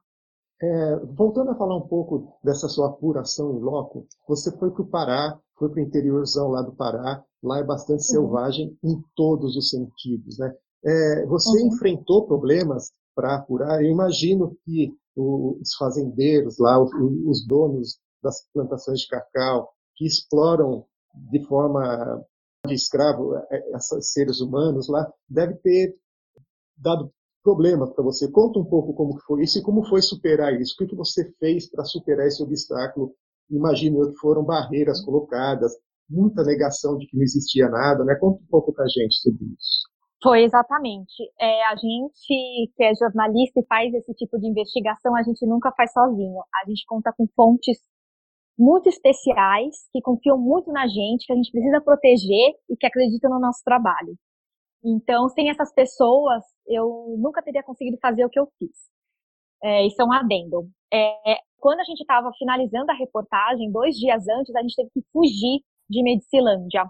É, 0.62 0.96
voltando 1.14 1.52
a 1.52 1.56
falar 1.56 1.76
um 1.76 1.88
pouco 1.88 2.38
dessa 2.44 2.70
sua 2.70 2.88
apuração 2.88 3.58
em 3.58 3.60
loco, 3.60 4.08
você 4.28 4.56
foi 4.58 4.72
para 4.72 4.82
o 4.82 4.88
Pará, 4.88 5.40
foi 5.58 5.70
para 5.70 5.82
o 5.82 5.84
interiorzão 5.84 6.50
lá 6.50 6.62
do 6.62 6.74
Pará, 6.74 7.24
lá 7.44 7.60
é 7.60 7.64
bastante 7.64 8.00
uhum. 8.00 8.24
selvagem 8.24 8.78
em 8.84 9.02
todos 9.16 9.56
os 9.56 9.70
sentidos. 9.70 10.38
Né? 10.38 10.54
É, 10.86 11.26
você 11.26 11.62
uhum. 11.62 11.68
enfrentou 11.68 12.26
problemas 12.26 12.92
para 13.14 13.36
apurar? 13.36 13.84
Eu 13.84 13.92
imagino 13.92 14.58
que 14.64 14.94
os 15.16 15.76
fazendeiros 15.76 16.58
lá, 16.58 16.82
os, 16.82 16.92
os 17.26 17.48
donos 17.48 18.00
das 18.22 18.46
plantações 18.54 19.02
de 19.02 19.08
cacau, 19.08 19.70
que 19.96 20.06
exploram 20.06 20.86
de 21.32 21.46
forma 21.46 22.24
de 22.68 22.74
escravo, 22.74 23.36
é, 23.36 23.46
é, 23.52 23.78
esses 23.78 24.12
seres 24.12 24.42
humanos 24.42 24.90
lá, 24.90 25.10
deve 25.30 25.56
ter 25.56 25.96
dado 26.78 27.12
problemas 27.46 27.94
para 27.94 28.04
você. 28.04 28.30
Conta 28.32 28.58
um 28.58 28.66
pouco 28.66 28.92
como 28.96 29.20
foi 29.20 29.44
isso 29.44 29.60
e 29.60 29.62
como 29.62 29.86
foi 29.88 30.02
superar 30.02 30.60
isso. 30.60 30.74
O 30.74 30.88
que 30.88 30.96
você 30.96 31.32
fez 31.40 31.70
para 31.70 31.86
superar 31.86 32.26
esse 32.26 32.42
obstáculo? 32.42 33.14
Imagino 33.52 34.02
eu 34.02 34.12
que 34.12 34.18
foram 34.18 34.44
barreiras 34.44 35.06
colocadas, 35.06 35.72
muita 36.10 36.44
negação 36.44 36.98
de 36.98 37.06
que 37.06 37.16
não 37.16 37.24
existia 37.24 37.70
nada, 37.70 38.04
né? 38.04 38.16
Conta 38.20 38.42
um 38.42 38.48
pouco 38.48 38.74
para 38.74 38.86
a 38.86 38.88
gente 38.88 39.16
sobre 39.22 39.46
isso. 39.46 39.86
Foi 40.24 40.44
exatamente. 40.44 41.14
É, 41.40 41.68
a 41.68 41.76
gente 41.76 42.72
que 42.76 42.84
é 42.84 42.96
jornalista 42.96 43.60
e 43.60 43.66
faz 43.68 43.94
esse 43.94 44.12
tipo 44.16 44.40
de 44.40 44.48
investigação, 44.48 45.16
a 45.16 45.22
gente 45.22 45.46
nunca 45.46 45.72
faz 45.78 45.94
sozinho. 45.94 46.40
A 46.64 46.68
gente 46.68 46.84
conta 46.88 47.14
com 47.16 47.28
fontes 47.36 47.78
muito 48.58 48.90
especiais, 48.90 49.76
que 49.92 50.02
confiam 50.02 50.40
muito 50.40 50.72
na 50.72 50.88
gente, 50.88 51.28
que 51.28 51.34
a 51.34 51.36
gente 51.36 51.52
precisa 51.52 51.80
proteger 51.80 52.56
e 52.70 52.76
que 52.76 52.88
acreditam 52.88 53.30
no 53.30 53.40
nosso 53.40 53.62
trabalho. 53.64 54.16
Então, 54.86 55.28
sem 55.30 55.50
essas 55.50 55.74
pessoas, 55.74 56.44
eu 56.68 57.16
nunca 57.18 57.42
teria 57.42 57.64
conseguido 57.64 57.98
fazer 58.00 58.24
o 58.24 58.30
que 58.30 58.40
eu 58.40 58.48
fiz. 58.60 58.72
É, 59.64 59.86
isso 59.88 60.00
é 60.00 60.06
um 60.06 60.14
adendo. 60.14 60.70
É, 60.94 61.38
quando 61.58 61.80
a 61.80 61.84
gente 61.84 62.02
estava 62.02 62.32
finalizando 62.38 62.92
a 62.92 62.96
reportagem, 62.96 63.72
dois 63.72 63.96
dias 63.96 64.28
antes, 64.28 64.56
a 64.56 64.62
gente 64.62 64.76
teve 64.76 64.90
que 64.94 65.02
fugir 65.12 65.62
de 65.90 66.04
Medicilândia. 66.04 66.86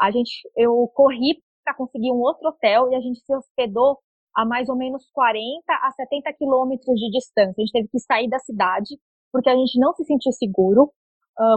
A 0.00 0.10
gente, 0.10 0.32
eu 0.56 0.90
corri 0.94 1.40
para 1.64 1.74
conseguir 1.74 2.10
um 2.10 2.20
outro 2.20 2.48
hotel 2.48 2.90
e 2.90 2.96
a 2.96 3.00
gente 3.00 3.20
se 3.20 3.34
hospedou 3.34 3.98
a 4.34 4.44
mais 4.44 4.68
ou 4.68 4.76
menos 4.76 5.08
40 5.12 5.62
a 5.68 5.90
70 5.92 6.32
quilômetros 6.34 6.98
de 6.98 7.10
distância. 7.10 7.54
A 7.56 7.60
gente 7.60 7.72
teve 7.72 7.88
que 7.88 8.00
sair 8.00 8.28
da 8.28 8.38
cidade 8.40 8.98
porque 9.32 9.48
a 9.48 9.56
gente 9.56 9.78
não 9.78 9.94
se 9.94 10.04
sentiu 10.04 10.32
seguro 10.32 10.92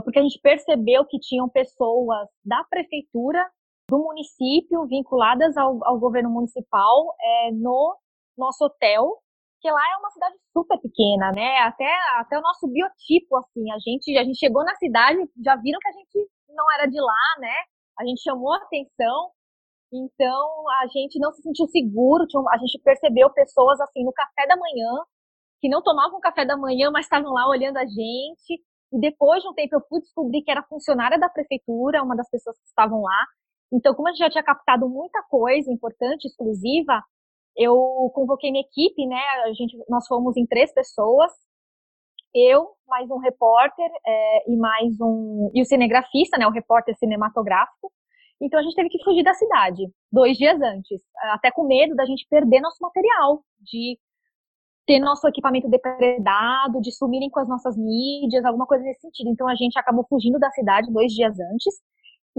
porque 0.03 0.19
a 0.19 0.21
gente 0.21 0.39
percebeu 0.41 1.05
que 1.05 1.19
tinham 1.19 1.47
pessoas 1.47 2.27
da 2.43 2.63
prefeitura, 2.69 3.45
do 3.89 3.97
município, 3.97 4.85
vinculadas 4.87 5.57
ao, 5.57 5.83
ao 5.83 5.99
governo 5.99 6.29
municipal, 6.29 7.15
é, 7.19 7.51
no 7.51 7.97
nosso 8.37 8.63
hotel, 8.63 9.17
que 9.59 9.69
lá 9.69 9.81
é 9.93 9.97
uma 9.97 10.11
cidade 10.11 10.35
super 10.53 10.79
pequena, 10.79 11.31
né? 11.31 11.57
Até, 11.59 11.89
até 12.17 12.37
o 12.37 12.41
nosso 12.41 12.67
biotipo, 12.67 13.35
assim, 13.37 13.71
a 13.71 13.79
gente, 13.79 14.17
a 14.17 14.23
gente 14.23 14.37
chegou 14.37 14.63
na 14.63 14.75
cidade, 14.75 15.19
já 15.43 15.55
viram 15.57 15.79
que 15.79 15.89
a 15.89 15.91
gente 15.91 16.29
não 16.49 16.65
era 16.75 16.85
de 16.85 16.99
lá, 16.99 17.39
né? 17.39 17.53
A 17.99 18.05
gente 18.05 18.21
chamou 18.21 18.53
atenção, 18.53 19.31
então 19.91 20.69
a 20.81 20.87
gente 20.87 21.19
não 21.19 21.31
se 21.33 21.41
sentiu 21.41 21.67
seguro, 21.67 22.25
a 22.49 22.57
gente 22.57 22.79
percebeu 22.83 23.29
pessoas 23.31 23.81
assim 23.81 24.03
no 24.05 24.13
café 24.13 24.47
da 24.47 24.55
manhã, 24.55 25.03
que 25.59 25.67
não 25.67 25.81
tomavam 25.81 26.19
café 26.21 26.45
da 26.45 26.55
manhã, 26.55 26.89
mas 26.91 27.05
estavam 27.05 27.33
lá 27.33 27.49
olhando 27.49 27.77
a 27.77 27.85
gente, 27.85 28.63
e 28.93 28.99
depois 28.99 29.43
de 29.43 29.49
um 29.49 29.53
tempo 29.53 29.75
eu 29.75 29.81
fui 29.89 29.99
descobrir 29.99 30.41
que 30.41 30.51
era 30.51 30.63
funcionária 30.63 31.19
da 31.19 31.29
prefeitura, 31.29 32.01
uma 32.01 32.15
das 32.15 32.29
pessoas 32.29 32.57
que 32.57 32.65
estavam 32.65 33.01
lá. 33.01 33.25
Então, 33.71 33.93
como 33.93 34.07
a 34.07 34.11
gente 34.11 34.19
já 34.19 34.29
tinha 34.29 34.43
captado 34.43 34.89
muita 34.89 35.21
coisa 35.23 35.71
importante, 35.71 36.25
exclusiva, 36.27 37.03
eu 37.55 38.11
convoquei 38.13 38.51
minha 38.51 38.63
equipe, 38.63 39.05
né? 39.05 39.21
A 39.45 39.53
gente, 39.53 39.77
nós 39.89 40.07
fomos 40.07 40.37
em 40.37 40.45
três 40.45 40.73
pessoas, 40.73 41.31
eu, 42.33 42.69
mais 42.87 43.09
um 43.09 43.17
repórter 43.17 43.89
é, 44.05 44.51
e 44.51 44.55
mais 44.55 44.95
um 45.01 45.51
e 45.53 45.61
o 45.61 45.65
cinegrafista, 45.65 46.37
né? 46.37 46.47
O 46.47 46.51
repórter 46.51 46.95
cinematográfico. 46.97 47.91
Então 48.41 48.59
a 48.59 48.63
gente 48.63 48.75
teve 48.75 48.89
que 48.89 49.03
fugir 49.03 49.23
da 49.23 49.33
cidade 49.33 49.91
dois 50.11 50.37
dias 50.37 50.59
antes, 50.61 51.01
até 51.33 51.51
com 51.51 51.67
medo 51.67 51.95
da 51.95 52.05
gente 52.05 52.25
perder 52.29 52.61
nosso 52.61 52.77
material, 52.81 53.43
de 53.59 53.99
ter 54.87 54.99
nosso 54.99 55.27
equipamento 55.27 55.67
depredado, 55.69 56.81
de 56.81 56.91
sumirem 56.91 57.29
com 57.29 57.39
as 57.39 57.47
nossas 57.47 57.75
mídias, 57.77 58.45
alguma 58.45 58.65
coisa 58.65 58.83
nesse 58.83 59.01
sentido. 59.01 59.29
Então 59.29 59.47
a 59.47 59.55
gente 59.55 59.77
acabou 59.77 60.05
fugindo 60.07 60.39
da 60.39 60.49
cidade 60.51 60.91
dois 60.91 61.11
dias 61.11 61.37
antes, 61.39 61.75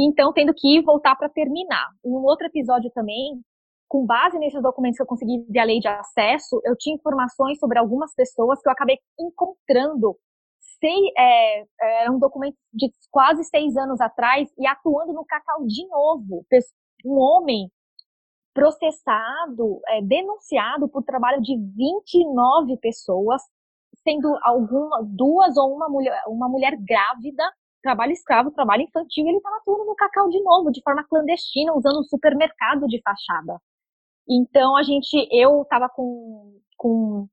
então 0.07 0.33
tendo 0.33 0.53
que 0.55 0.81
voltar 0.83 1.17
para 1.17 1.29
terminar. 1.29 1.89
Em 2.05 2.11
um 2.11 2.25
outro 2.25 2.47
episódio 2.47 2.91
também, 2.95 3.41
com 3.89 4.07
base 4.07 4.39
nesses 4.39 4.63
documentos 4.63 4.97
que 4.97 5.03
eu 5.03 5.07
consegui 5.07 5.45
via 5.49 5.65
lei 5.65 5.81
de 5.81 5.89
acesso, 5.89 6.61
eu 6.65 6.77
tinha 6.77 6.95
informações 6.95 7.59
sobre 7.59 7.79
algumas 7.79 8.15
pessoas 8.15 8.61
que 8.63 8.69
eu 8.69 8.73
acabei 8.73 8.99
encontrando 9.19 10.17
sei, 10.81 11.13
é, 11.17 12.05
é 12.05 12.11
um 12.11 12.19
documento 12.19 12.57
de 12.73 12.91
quase 13.11 13.45
seis 13.45 13.77
anos 13.77 14.01
atrás 14.01 14.51
e 14.59 14.67
atuando 14.67 15.13
no 15.13 15.25
Cacau 15.25 15.65
de 15.67 15.87
novo. 15.87 16.45
Um 17.05 17.19
homem 17.19 17.71
processado, 18.53 19.81
é, 19.89 20.03
denunciado 20.03 20.89
por 20.89 21.05
trabalho 21.05 21.41
de 21.41 21.57
29 21.77 22.77
pessoas, 22.79 23.43
sendo 24.03 24.37
alguma, 24.43 25.03
duas 25.05 25.57
ou 25.57 25.75
uma 25.75 25.89
mulher, 25.89 26.23
uma 26.27 26.49
mulher 26.49 26.77
grávida, 26.77 27.45
trabalho 27.83 28.13
escravo, 28.13 28.51
trabalho 28.51 28.83
infantil, 28.83 29.27
ele 29.27 29.39
estava 29.39 29.57
atuando 29.57 29.85
no 29.85 29.95
Cacau 29.95 30.29
de 30.29 30.43
novo, 30.43 30.71
de 30.71 30.83
forma 30.83 31.05
clandestina, 31.05 31.75
usando 31.75 32.01
um 32.01 32.05
supermercado 32.05 32.87
de 32.87 33.01
fachada. 33.03 33.61
Então, 34.29 34.77
a 34.77 34.83
gente, 34.83 35.29
eu 35.31 35.63
estava 35.63 35.89
com, 35.89 36.61
com 36.77 37.27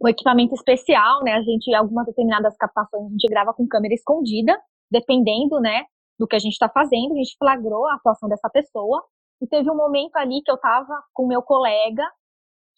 um 0.00 0.08
equipamento 0.08 0.54
especial, 0.54 1.22
né, 1.22 1.34
a 1.34 1.42
gente, 1.42 1.74
algumas 1.74 2.06
determinadas 2.06 2.56
captações, 2.56 3.06
a 3.06 3.10
gente 3.10 3.28
grava 3.28 3.52
com 3.52 3.66
câmera 3.66 3.94
escondida, 3.94 4.58
dependendo, 4.90 5.60
né, 5.60 5.84
do 6.18 6.26
que 6.26 6.36
a 6.36 6.38
gente 6.38 6.52
está 6.52 6.68
fazendo, 6.68 7.12
a 7.12 7.16
gente 7.16 7.36
flagrou 7.38 7.86
a 7.86 7.94
atuação 7.94 8.28
dessa 8.28 8.48
pessoa, 8.48 9.04
e 9.40 9.46
teve 9.46 9.70
um 9.70 9.76
momento 9.76 10.16
ali 10.16 10.42
que 10.42 10.50
eu 10.50 10.56
estava 10.56 11.02
com 11.12 11.26
meu 11.26 11.42
colega, 11.42 12.04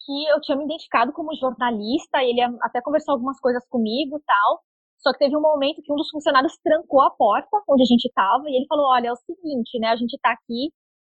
que 0.05 0.25
eu 0.27 0.41
tinha 0.41 0.57
me 0.57 0.65
identificado 0.65 1.13
como 1.13 1.35
jornalista, 1.35 2.23
ele 2.23 2.41
até 2.61 2.81
conversou 2.81 3.13
algumas 3.13 3.39
coisas 3.39 3.65
comigo 3.69 4.21
tal. 4.25 4.61
Só 5.03 5.11
que 5.11 5.19
teve 5.19 5.35
um 5.35 5.41
momento 5.41 5.81
que 5.83 5.91
um 5.91 5.97
dos 5.97 6.09
funcionários 6.09 6.57
trancou 6.63 7.01
a 7.01 7.11
porta 7.11 7.61
onde 7.69 7.83
a 7.83 7.85
gente 7.85 8.05
estava 8.05 8.49
e 8.49 8.55
ele 8.55 8.65
falou: 8.67 8.87
Olha, 8.87 9.09
é 9.09 9.11
o 9.11 9.15
seguinte, 9.17 9.77
né? 9.79 9.89
A 9.89 9.95
gente 9.97 10.13
está 10.13 10.31
aqui 10.31 10.71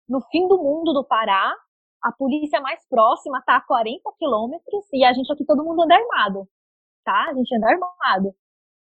no 0.09 0.21
fim 0.31 0.47
do 0.47 0.59
mundo 0.59 0.93
do 0.93 1.05
Pará, 1.05 1.55
a 2.03 2.13
polícia 2.13 2.61
mais 2.61 2.87
próxima 2.89 3.39
está 3.39 3.57
a 3.57 3.61
40 3.61 4.01
quilômetros 4.19 4.87
e 4.93 5.05
a 5.05 5.13
gente 5.13 5.33
aqui 5.33 5.45
todo 5.45 5.65
mundo 5.65 5.83
anda 5.83 5.95
armado, 5.97 6.49
tá? 7.05 7.27
A 7.31 7.35
gente 7.35 7.55
anda 7.57 7.69
armado. 7.69 8.35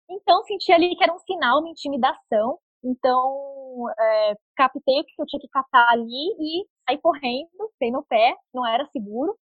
Então 0.10 0.44
senti 0.44 0.72
ali 0.72 0.96
que 0.96 1.04
era 1.04 1.14
um 1.14 1.20
sinal, 1.20 1.60
uma 1.60 1.70
intimidação. 1.70 2.60
Então, 2.84 3.86
é, 3.98 4.36
captei 4.56 5.00
o 5.02 5.06
que 5.06 5.14
eu 5.22 5.26
tinha 5.26 5.40
que 5.40 5.48
captar 5.48 5.88
ali 5.90 6.36
e 6.40 6.66
saí 6.88 6.98
correndo, 7.00 7.72
sem 7.80 7.92
no 7.92 8.04
pé, 8.04 8.36
não 8.54 8.68
era 8.68 8.86
seguro. 8.88 9.38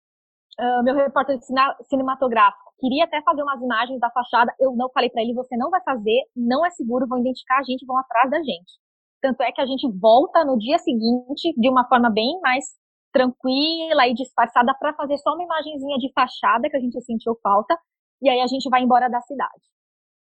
Uh, 0.60 0.84
meu 0.84 0.94
repórter 0.94 1.40
cinematográfico 1.84 2.74
queria 2.80 3.06
até 3.06 3.22
fazer 3.22 3.42
umas 3.42 3.62
imagens 3.62 4.00
da 4.00 4.10
fachada, 4.10 4.54
eu 4.60 4.76
não 4.76 4.90
falei 4.92 5.10
para 5.10 5.22
ele, 5.22 5.34
você 5.34 5.56
não 5.56 5.70
vai 5.70 5.82
fazer, 5.84 6.22
não 6.36 6.66
é 6.66 6.70
seguro, 6.72 7.08
vão 7.08 7.20
identificar 7.20 7.60
a 7.60 7.64
gente, 7.64 7.86
vão 7.86 7.98
atrás 7.98 8.30
da 8.30 8.44
gente. 8.44 8.74
Tanto 9.22 9.42
é 9.42 9.52
que 9.52 9.62
a 9.62 9.66
gente 9.66 9.88
volta 10.00 10.44
no 10.44 10.58
dia 10.58 10.78
seguinte 10.80 11.54
de 11.58 11.70
uma 11.70 11.88
forma 11.88 12.10
bem 12.10 12.40
mais 12.42 12.66
tranquila 13.12 14.08
e 14.08 14.14
disfarçada 14.14 14.74
para 14.78 14.94
fazer 14.94 15.18
só 15.18 15.34
uma 15.34 15.44
imagenzinha 15.44 15.98
de 15.98 16.12
fachada 16.14 16.70
que 16.70 16.78
a 16.78 16.80
gente 16.80 17.02
sentiu 17.02 17.38
falta 17.42 17.78
e 18.22 18.30
aí 18.30 18.42
a 18.42 18.48
gente 18.48 18.70
vai 18.70 18.82
embora 18.82 19.10
da 19.10 19.22
cidade. 19.22 19.64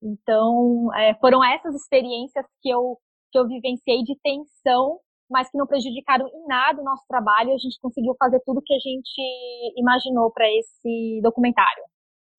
Então, 0.02 0.94
é, 0.96 1.16
foram 1.16 1.44
essas 1.44 1.76
experiências 1.76 2.46
que 2.62 2.70
eu 2.70 2.98
que 3.30 3.38
eu 3.38 3.46
vivenciei 3.46 4.04
de 4.04 4.16
tensão, 4.24 5.00
mas 5.30 5.50
que 5.50 5.58
não 5.58 5.68
prejudicaram 5.68 6.28
em 6.28 6.48
nada 6.48 6.82
o 6.82 6.84
nosso 6.84 7.04
trabalho. 7.08 7.54
A 7.54 7.58
gente 7.58 7.80
conseguiu 7.82 8.16
fazer 8.18 8.42
tudo 8.46 8.62
que 8.64 8.74
a 8.74 8.80
gente 8.80 9.80
imaginou 9.80 10.32
para 10.32 10.48
esse 10.50 11.22
documentário. 11.22 11.84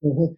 Uhum. 0.01 0.35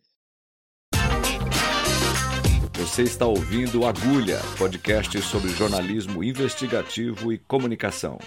Você 2.77 3.03
está 3.03 3.27
ouvindo 3.27 3.85
Agulha, 3.85 4.39
podcast 4.57 5.21
sobre 5.21 5.49
jornalismo 5.49 6.23
investigativo 6.23 7.31
e 7.31 7.37
comunicação. 7.37 8.17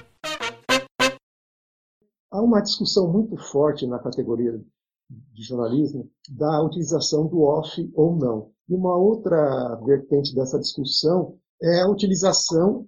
Há 2.31 2.41
uma 2.41 2.61
discussão 2.61 3.13
muito 3.13 3.37
forte 3.37 3.87
na 3.87 3.99
categoria 3.99 4.53
de 5.11 5.43
jornalismo 5.43 6.09
da 6.31 6.63
utilização 6.63 7.27
do 7.27 7.43
off 7.43 7.91
ou 7.95 8.17
não. 8.17 8.53
E 8.69 8.75
uma 8.75 8.97
outra 8.97 9.77
vertente 9.85 10.35
dessa 10.35 10.59
discussão 10.59 11.39
é 11.63 11.83
a 11.83 11.89
utilização 11.89 12.87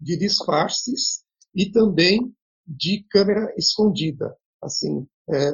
de 0.00 0.16
disfarces 0.18 1.24
e 1.54 1.70
também 1.70 2.32
de 2.66 3.04
câmera 3.10 3.52
escondida. 3.56 4.36
Assim, 4.62 5.06
é, 5.30 5.52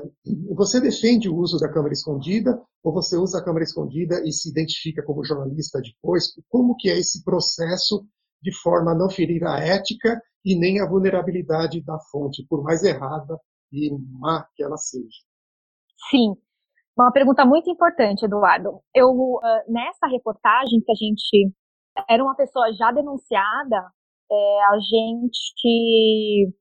você 0.54 0.80
defende 0.80 1.28
o 1.28 1.36
uso 1.36 1.58
da 1.58 1.70
câmera 1.72 1.92
escondida 1.92 2.60
ou 2.82 2.92
você 2.92 3.16
usa 3.16 3.38
a 3.38 3.44
câmera 3.44 3.64
escondida 3.64 4.22
e 4.24 4.32
se 4.32 4.50
identifica 4.50 5.02
como 5.02 5.24
jornalista 5.24 5.80
depois? 5.80 6.32
Como 6.48 6.76
que 6.76 6.88
é 6.88 6.98
esse 6.98 7.22
processo 7.22 8.06
de 8.42 8.52
forma 8.62 8.92
a 8.92 8.94
não 8.94 9.08
ferir 9.08 9.44
a 9.44 9.58
ética 9.58 10.20
e 10.44 10.58
nem 10.58 10.80
a 10.80 10.88
vulnerabilidade 10.88 11.82
da 11.82 11.98
fonte, 12.10 12.44
por 12.48 12.62
mais 12.62 12.82
errada 12.82 13.38
e 13.72 13.90
má 14.20 14.46
que 14.54 14.62
ela 14.62 14.76
seja? 14.76 15.22
Sim, 16.10 16.34
uma 16.96 17.10
pergunta 17.10 17.44
muito 17.44 17.70
importante, 17.70 18.24
Eduardo. 18.24 18.80
Eu 18.94 19.40
nessa 19.68 20.06
reportagem 20.06 20.80
que 20.80 20.92
a 20.92 20.94
gente 20.94 21.52
era 22.08 22.22
uma 22.22 22.34
pessoa 22.36 22.72
já 22.72 22.90
denunciada, 22.92 23.90
é, 24.30 24.64
a 24.64 24.78
gente 24.80 26.52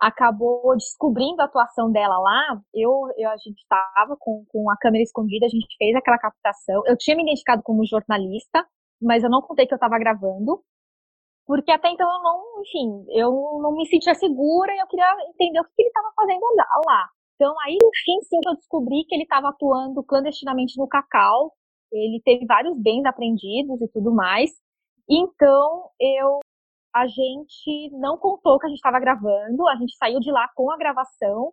acabou 0.00 0.74
descobrindo 0.76 1.42
a 1.42 1.44
atuação 1.46 1.90
dela 1.92 2.18
lá. 2.18 2.60
Eu, 2.74 2.90
eu 3.16 3.30
a 3.30 3.36
gente 3.36 3.60
estava 3.60 4.16
com, 4.18 4.44
com 4.48 4.70
a 4.70 4.76
câmera 4.76 5.02
escondida, 5.02 5.46
a 5.46 5.48
gente 5.48 5.66
fez 5.78 5.94
aquela 5.96 6.18
captação. 6.18 6.82
Eu 6.86 6.96
tinha 6.96 7.16
me 7.16 7.22
identificado 7.22 7.62
como 7.62 7.86
jornalista, 7.86 8.66
mas 9.00 9.22
eu 9.24 9.30
não 9.30 9.42
contei 9.42 9.66
que 9.66 9.74
eu 9.74 9.76
estava 9.76 9.98
gravando. 9.98 10.62
porque 11.46 11.70
até 11.72 11.90
então 11.90 12.08
eu 12.10 12.22
não, 12.22 12.62
enfim, 12.62 13.04
eu 13.10 13.58
não 13.62 13.72
me 13.76 13.86
sentia 13.86 14.14
segura 14.14 14.74
e 14.74 14.78
eu 14.78 14.86
queria 14.86 15.06
entender 15.28 15.60
o 15.60 15.64
que, 15.64 15.70
que 15.76 15.82
ele 15.82 15.88
estava 15.88 16.12
fazendo 16.16 16.40
lá. 16.86 17.08
Então, 17.36 17.54
aí, 17.64 17.74
enfim, 17.74 18.22
sim, 18.28 18.40
eu 18.46 18.54
descobri 18.54 19.04
que 19.08 19.14
ele 19.14 19.24
estava 19.24 19.48
atuando 19.50 20.02
clandestinamente 20.04 20.78
no 20.78 20.88
cacau. 20.88 21.52
Ele 21.92 22.20
teve 22.24 22.46
vários 22.46 22.78
bens 22.80 23.04
apreendidos 23.04 23.80
e 23.80 23.88
tudo 23.88 24.14
mais. 24.14 24.50
Então, 25.08 25.90
eu 26.00 26.40
a 26.94 27.06
gente 27.06 27.90
não 27.92 28.18
contou 28.18 28.58
que 28.58 28.66
a 28.66 28.68
gente 28.68 28.76
estava 28.76 29.00
gravando, 29.00 29.66
a 29.68 29.76
gente 29.76 29.96
saiu 29.96 30.20
de 30.20 30.30
lá 30.30 30.46
com 30.54 30.70
a 30.70 30.76
gravação. 30.76 31.52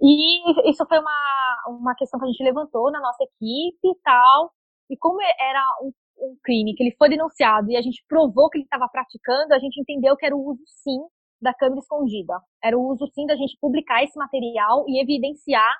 E 0.00 0.70
isso 0.70 0.84
foi 0.86 0.98
uma, 0.98 1.56
uma 1.68 1.94
questão 1.94 2.18
que 2.18 2.26
a 2.26 2.28
gente 2.28 2.42
levantou 2.42 2.90
na 2.90 3.00
nossa 3.00 3.24
equipe 3.24 3.88
e 3.88 3.94
tal. 4.04 4.52
E 4.90 4.96
como 4.96 5.20
era 5.20 5.64
um, 5.82 5.92
um 6.18 6.36
crime 6.44 6.74
que 6.74 6.82
ele 6.82 6.94
foi 6.96 7.08
denunciado 7.08 7.70
e 7.70 7.76
a 7.76 7.82
gente 7.82 8.04
provou 8.08 8.48
que 8.50 8.58
ele 8.58 8.64
estava 8.64 8.88
praticando, 8.88 9.54
a 9.54 9.58
gente 9.58 9.80
entendeu 9.80 10.16
que 10.16 10.26
era 10.26 10.36
o 10.36 10.50
uso, 10.50 10.62
sim, 10.66 11.00
da 11.40 11.52
câmera 11.52 11.80
escondida. 11.80 12.40
Era 12.62 12.78
o 12.78 12.88
uso, 12.88 13.06
sim, 13.12 13.26
da 13.26 13.36
gente 13.36 13.58
publicar 13.60 14.02
esse 14.04 14.16
material 14.18 14.84
e 14.88 15.02
evidenciar 15.02 15.76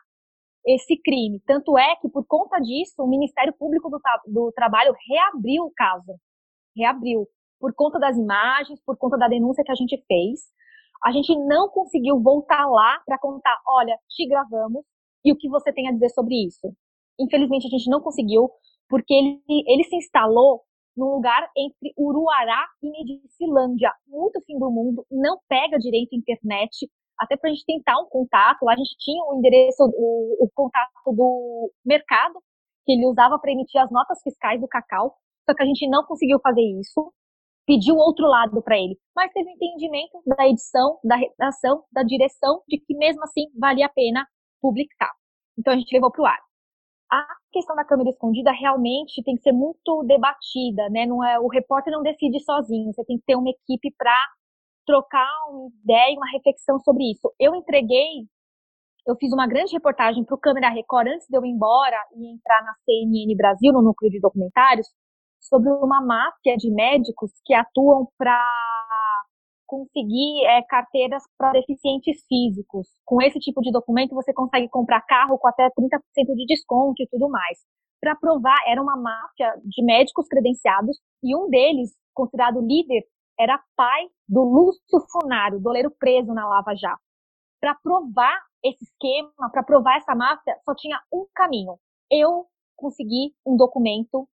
esse 0.66 0.97
crime. 1.02 1.40
Tanto 1.47 1.76
é 1.76 1.97
que, 1.97 2.09
por 2.09 2.25
conta 2.26 2.59
disso, 2.61 3.02
o 3.02 3.09
Ministério 3.09 3.52
Público 3.59 3.88
do, 3.90 4.00
do 4.26 4.52
Trabalho 4.52 4.95
reabriu 5.09 5.64
o 5.64 5.73
caso. 5.75 6.14
Reabriu. 6.76 7.26
Por 7.59 7.75
conta 7.75 7.99
das 7.99 8.16
imagens, 8.16 8.81
por 8.85 8.97
conta 8.97 9.16
da 9.16 9.28
denúncia 9.28 9.64
que 9.64 9.73
a 9.73 9.75
gente 9.75 10.02
fez. 10.07 10.40
A 11.04 11.12
gente 11.12 11.37
não 11.47 11.69
conseguiu 11.69 12.21
voltar 12.21 12.66
lá 12.66 13.00
para 13.04 13.19
contar, 13.19 13.59
olha, 13.66 13.97
te 14.09 14.26
gravamos 14.26 14.85
e 15.25 15.33
o 15.33 15.37
que 15.37 15.49
você 15.49 15.73
tem 15.73 15.88
a 15.88 15.92
dizer 15.92 16.11
sobre 16.11 16.47
isso. 16.47 16.73
Infelizmente, 17.19 17.66
a 17.66 17.71
gente 17.71 17.90
não 17.90 18.00
conseguiu, 18.00 18.50
porque 18.88 19.12
ele, 19.12 19.42
ele 19.49 19.85
se 19.85 19.97
instalou 19.97 20.62
num 20.97 21.14
lugar 21.14 21.49
entre 21.57 21.92
Uruará 21.97 22.66
e 22.83 22.90
Medicilândia, 22.90 23.92
muito 24.07 24.40
fim 24.45 24.59
do 24.59 24.71
mundo, 24.71 25.07
não 25.11 25.38
pega 25.49 25.78
direito 25.78 26.14
a 26.14 26.19
internet, 26.19 26.88
até 27.23 27.37
para 27.37 27.50
a 27.50 27.52
gente 27.52 27.64
tentar 27.64 27.99
um 28.00 28.07
contato. 28.07 28.64
Lá 28.64 28.73
a 28.73 28.76
gente 28.76 28.97
tinha 28.99 29.23
o 29.25 29.38
endereço, 29.38 29.83
o, 29.83 30.45
o 30.45 30.50
contato 30.55 30.91
do 31.07 31.71
mercado, 31.85 32.35
que 32.85 32.93
ele 32.93 33.07
usava 33.07 33.38
para 33.38 33.52
emitir 33.52 33.81
as 33.81 33.91
notas 33.91 34.21
fiscais 34.23 34.61
do 34.61 34.69
cacau, 34.69 35.14
só 35.49 35.55
que 35.55 35.62
a 35.62 35.67
gente 35.67 35.88
não 35.88 36.05
conseguiu 36.05 36.41
fazer 36.41 36.62
isso. 36.81 37.12
Pediu 37.67 37.97
outro 37.97 38.26
lado 38.26 38.61
para 38.62 38.76
ele, 38.76 38.99
mas 39.14 39.33
teve 39.33 39.50
entendimento 39.50 40.21
da 40.26 40.49
edição, 40.49 40.99
da 41.05 41.14
redação, 41.14 41.85
da 41.93 42.02
direção, 42.02 42.61
de 42.67 42.79
que 42.79 42.95
mesmo 42.97 43.23
assim 43.23 43.47
valia 43.57 43.87
a 43.87 43.88
pena 43.88 44.26
publicar. 44.61 45.12
Então 45.57 45.73
a 45.73 45.76
gente 45.76 45.95
levou 45.95 46.11
para 46.11 46.23
o 46.23 46.26
ar 46.26 46.41
a 47.12 47.26
questão 47.52 47.76
da 47.76 47.85
câmera 47.85 48.09
escondida 48.09 48.50
realmente 48.52 49.23
tem 49.23 49.37
que 49.37 49.43
ser 49.43 49.52
muito 49.52 50.02
debatida, 50.05 50.88
né? 50.88 51.05
Não 51.05 51.23
é 51.23 51.38
o 51.38 51.47
repórter 51.47 51.93
não 51.93 52.02
decide 52.02 52.41
sozinho, 52.41 52.91
você 52.91 53.05
tem 53.05 53.19
que 53.19 53.25
ter 53.26 53.37
uma 53.37 53.50
equipe 53.50 53.95
para 53.99 54.17
trocar 54.87 55.29
uma 55.49 55.71
ideia, 55.83 56.17
uma 56.17 56.31
reflexão 56.33 56.79
sobre 56.81 57.11
isso. 57.11 57.33
Eu 57.39 57.55
entreguei, 57.55 58.27
eu 59.07 59.17
fiz 59.17 59.33
uma 59.33 59.47
grande 59.47 59.73
reportagem 59.73 60.25
para 60.25 60.35
o 60.35 60.41
Câmera 60.41 60.71
Record 60.71 61.09
antes 61.09 61.27
de 61.29 61.37
eu 61.37 61.45
ir 61.45 61.51
embora 61.51 61.99
e 62.17 62.33
entrar 62.33 62.62
na 62.62 62.75
CNN 62.85 63.37
Brasil, 63.37 63.73
no 63.73 63.83
núcleo 63.83 64.11
de 64.11 64.21
documentários, 64.21 64.89
sobre 65.41 65.71
uma 65.71 66.01
máfia 66.01 66.57
de 66.57 66.71
médicos 66.71 67.31
que 67.45 67.55
atuam 67.55 68.09
para 68.17 68.39
conseguir 69.67 70.45
é, 70.45 70.62
carteiras 70.62 71.23
para 71.39 71.53
deficientes 71.53 72.23
físicos. 72.29 72.87
Com 73.07 73.23
esse 73.23 73.39
tipo 73.39 73.62
de 73.62 73.73
documento, 73.73 74.15
você 74.15 74.33
consegue 74.33 74.69
comprar 74.69 75.01
carro 75.01 75.39
com 75.39 75.49
até 75.49 75.67
30% 75.71 76.35
de 76.35 76.47
desconto 76.47 77.03
e 77.03 77.09
tudo 77.09 77.29
mais. 77.31 77.59
Para 77.99 78.15
provar, 78.15 78.59
era 78.67 78.83
uma 78.83 78.97
máfia 78.97 79.55
de 79.65 79.83
médicos 79.83 80.29
credenciados 80.29 80.99
e 81.23 81.35
um 81.35 81.49
deles, 81.49 81.91
considerado 82.12 82.61
líder, 82.61 83.03
era 83.43 83.61
pai 83.77 84.07
do 84.29 84.43
Lúcio 84.43 85.01
Funaro, 85.11 85.59
doleiro 85.59 85.91
preso 85.91 86.33
na 86.33 86.49
Lava 86.49 86.77
Jato. 86.77 87.03
Para 87.61 87.75
provar 87.75 88.39
esse 88.63 88.85
esquema, 88.85 89.51
para 89.51 89.65
provar 89.65 89.97
essa 89.97 90.15
máfia, 90.15 90.57
só 90.65 90.75
tinha 90.77 91.01
um 91.13 91.27
caminho. 91.35 91.77
Eu 92.09 92.47
consegui 92.77 93.35
um 93.45 93.57
documento 93.57 94.29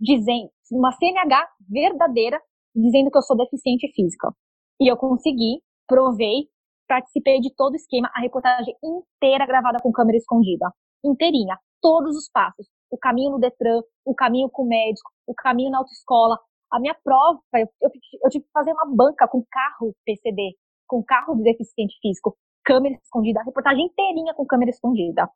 dizendo, 0.00 0.50
uma 0.72 0.90
CNH 0.92 1.48
verdadeira, 1.68 2.40
dizendo 2.74 3.10
que 3.10 3.18
eu 3.18 3.22
sou 3.22 3.36
deficiente 3.36 3.92
física. 3.94 4.32
E 4.80 4.90
eu 4.90 4.96
consegui, 4.96 5.62
provei, 5.86 6.48
participei 6.88 7.40
de 7.40 7.54
todo 7.54 7.74
o 7.74 7.76
esquema, 7.76 8.10
a 8.14 8.20
reportagem 8.20 8.74
inteira 8.82 9.46
gravada 9.46 9.78
com 9.80 9.92
câmera 9.92 10.18
escondida. 10.18 10.72
Inteirinha, 11.04 11.56
todos 11.80 12.16
os 12.16 12.28
passos. 12.30 12.66
O 12.90 12.98
caminho 12.98 13.32
no 13.32 13.38
Detran, 13.38 13.82
o 14.04 14.14
caminho 14.14 14.48
com 14.50 14.62
o 14.62 14.68
médico, 14.68 15.10
o 15.26 15.34
caminho 15.34 15.70
na 15.70 15.78
autoescola. 15.78 16.38
A 16.70 16.78
minha 16.80 16.94
prova, 17.02 17.40
eu, 17.54 17.66
eu, 17.80 18.30
tive 18.30 18.44
que 18.44 18.52
fazer 18.52 18.72
uma 18.72 18.86
banca 18.94 19.26
com 19.26 19.44
carro 19.50 19.94
PCD, 20.04 20.54
com 20.86 21.02
carro 21.02 21.34
de 21.36 21.42
deficiente 21.42 21.98
físico, 22.00 22.36
câmera 22.64 22.94
escondida, 23.02 23.40
a 23.40 23.44
reportagem 23.44 23.86
inteirinha 23.86 24.34
com 24.34 24.46
câmera 24.46 24.70
escondida. 24.70 25.28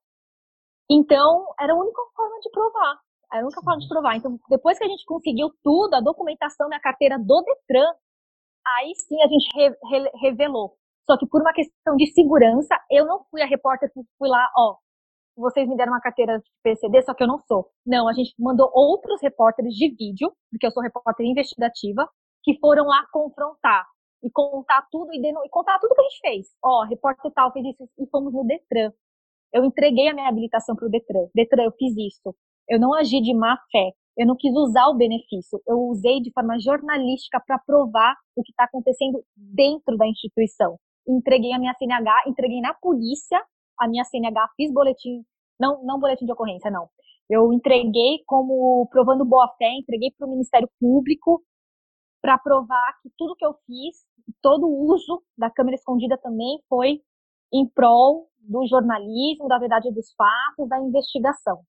Então, 0.91 1.47
era 1.59 1.73
a 1.73 1.77
única 1.77 2.03
forma 2.15 2.39
de 2.41 2.51
provar. 2.51 3.01
Era 3.33 3.43
a 3.43 3.47
única 3.47 3.63
forma 3.63 3.81
de 3.81 3.89
provar. 3.89 4.17
Então, 4.17 4.39
depois 4.51 4.77
que 4.77 4.85
a 4.85 4.89
gente 4.89 5.05
conseguiu 5.07 5.51
tudo, 5.63 5.95
a 5.95 6.01
documentação 6.01 6.69
na 6.69 6.79
carteira 6.79 7.19
do 7.19 7.43
Detran, 7.43 7.95
aí 8.67 8.93
sim 8.95 9.23
a 9.23 9.29
gente 9.29 9.49
re, 9.55 9.71
re, 9.91 10.11
revelou. 10.21 10.77
Só 11.07 11.17
que 11.19 11.27
por 11.27 11.41
uma 11.41 11.53
questão 11.53 11.97
de 11.97 12.13
segurança, 12.13 12.79
eu 12.91 13.07
não 13.07 13.25
fui 13.31 13.43
a 13.43 13.47
repórter 13.47 13.91
que 13.93 14.01
fui 14.19 14.29
lá, 14.29 14.49
ó, 14.57 14.77
vocês 15.37 15.69
me 15.69 15.77
deram 15.77 15.93
uma 15.93 16.01
carteira 16.01 16.39
de 16.39 16.51
PCD, 16.63 17.03
só 17.03 17.15
que 17.15 17.23
eu 17.23 17.27
não 17.27 17.39
sou. 17.39 17.71
Não, 17.87 18.09
a 18.09 18.13
gente 18.13 18.35
mandou 18.39 18.71
outros 18.73 19.21
repórteres 19.23 19.75
de 19.75 19.89
vídeo, 19.95 20.33
porque 20.51 20.67
eu 20.67 20.71
sou 20.71 20.83
repórter 20.83 21.27
investigativa, 21.27 22.09
que 22.43 22.59
foram 22.59 22.87
lá 22.87 23.05
confrontar 23.13 23.87
e 24.23 24.31
contar 24.31 24.87
tudo 24.91 25.13
e, 25.13 25.19
e 25.19 25.49
contar 25.51 25.79
tudo 25.79 25.95
que 25.95 26.01
a 26.01 26.05
gente 26.05 26.21
fez. 26.21 26.47
Ó, 26.63 26.85
repórter 26.85 27.33
tal 27.33 27.53
fez 27.53 27.67
isso 27.67 27.89
e 27.99 28.07
fomos 28.09 28.33
no 28.33 28.45
Detran. 28.45 28.93
Eu 29.53 29.65
entreguei 29.65 30.09
a 30.09 30.15
minha 30.15 30.29
habilitação 30.29 30.75
para 30.75 30.87
o 30.87 30.91
Detran. 30.91 31.27
Detran, 31.35 31.65
eu 31.65 31.73
fiz 31.73 31.95
isso. 31.97 32.35
Eu 32.69 32.81
não 32.81 32.95
agi 32.95 33.21
de 33.21 33.35
má 33.35 33.59
fé. 33.71 33.93
Eu 34.17 34.27
não 34.27 34.37
quis 34.37 34.55
usar 34.55 34.89
o 34.89 34.95
benefício, 34.95 35.59
eu 35.67 35.79
usei 35.85 36.21
de 36.21 36.31
forma 36.33 36.59
jornalística 36.61 37.43
para 37.47 37.59
provar 37.59 38.15
o 38.37 38.43
que 38.43 38.53
está 38.53 38.65
acontecendo 38.65 39.25
dentro 39.35 39.97
da 39.97 40.07
instituição. 40.07 40.79
Entreguei 41.09 41.53
a 41.53 41.59
minha 41.59 41.75
CNH, 41.75 42.25
entreguei 42.27 42.61
na 42.61 42.75
polícia 42.75 43.43
a 43.83 43.89
minha 43.89 44.05
CNH, 44.05 44.49
fiz 44.57 44.73
boletim, 44.73 45.25
não, 45.59 45.85
não 45.85 45.99
boletim 45.99 46.25
de 46.25 46.33
ocorrência, 46.33 46.71
não. 46.71 46.89
Eu 47.29 47.53
entreguei 47.53 48.23
como 48.27 48.87
provando 48.91 49.25
boa 49.25 49.49
fé, 49.59 49.69
entreguei 49.79 50.11
para 50.17 50.27
o 50.27 50.31
Ministério 50.31 50.69
Público 50.81 51.43
para 52.21 52.39
provar 52.39 53.01
que 53.03 53.11
tudo 53.19 53.35
que 53.35 53.45
eu 53.45 53.55
fiz, 53.67 53.97
todo 54.41 54.67
o 54.69 54.93
uso 54.93 55.23
da 55.37 55.51
câmera 55.51 55.75
escondida 55.75 56.17
também 56.17 56.61
foi 56.69 57.01
em 57.53 57.69
prol 57.69 58.29
do 58.39 58.67
jornalismo, 58.67 59.49
da 59.49 59.59
verdade 59.59 59.91
dos 59.93 60.13
fatos, 60.15 60.69
da 60.69 60.81
investigação. 60.81 61.61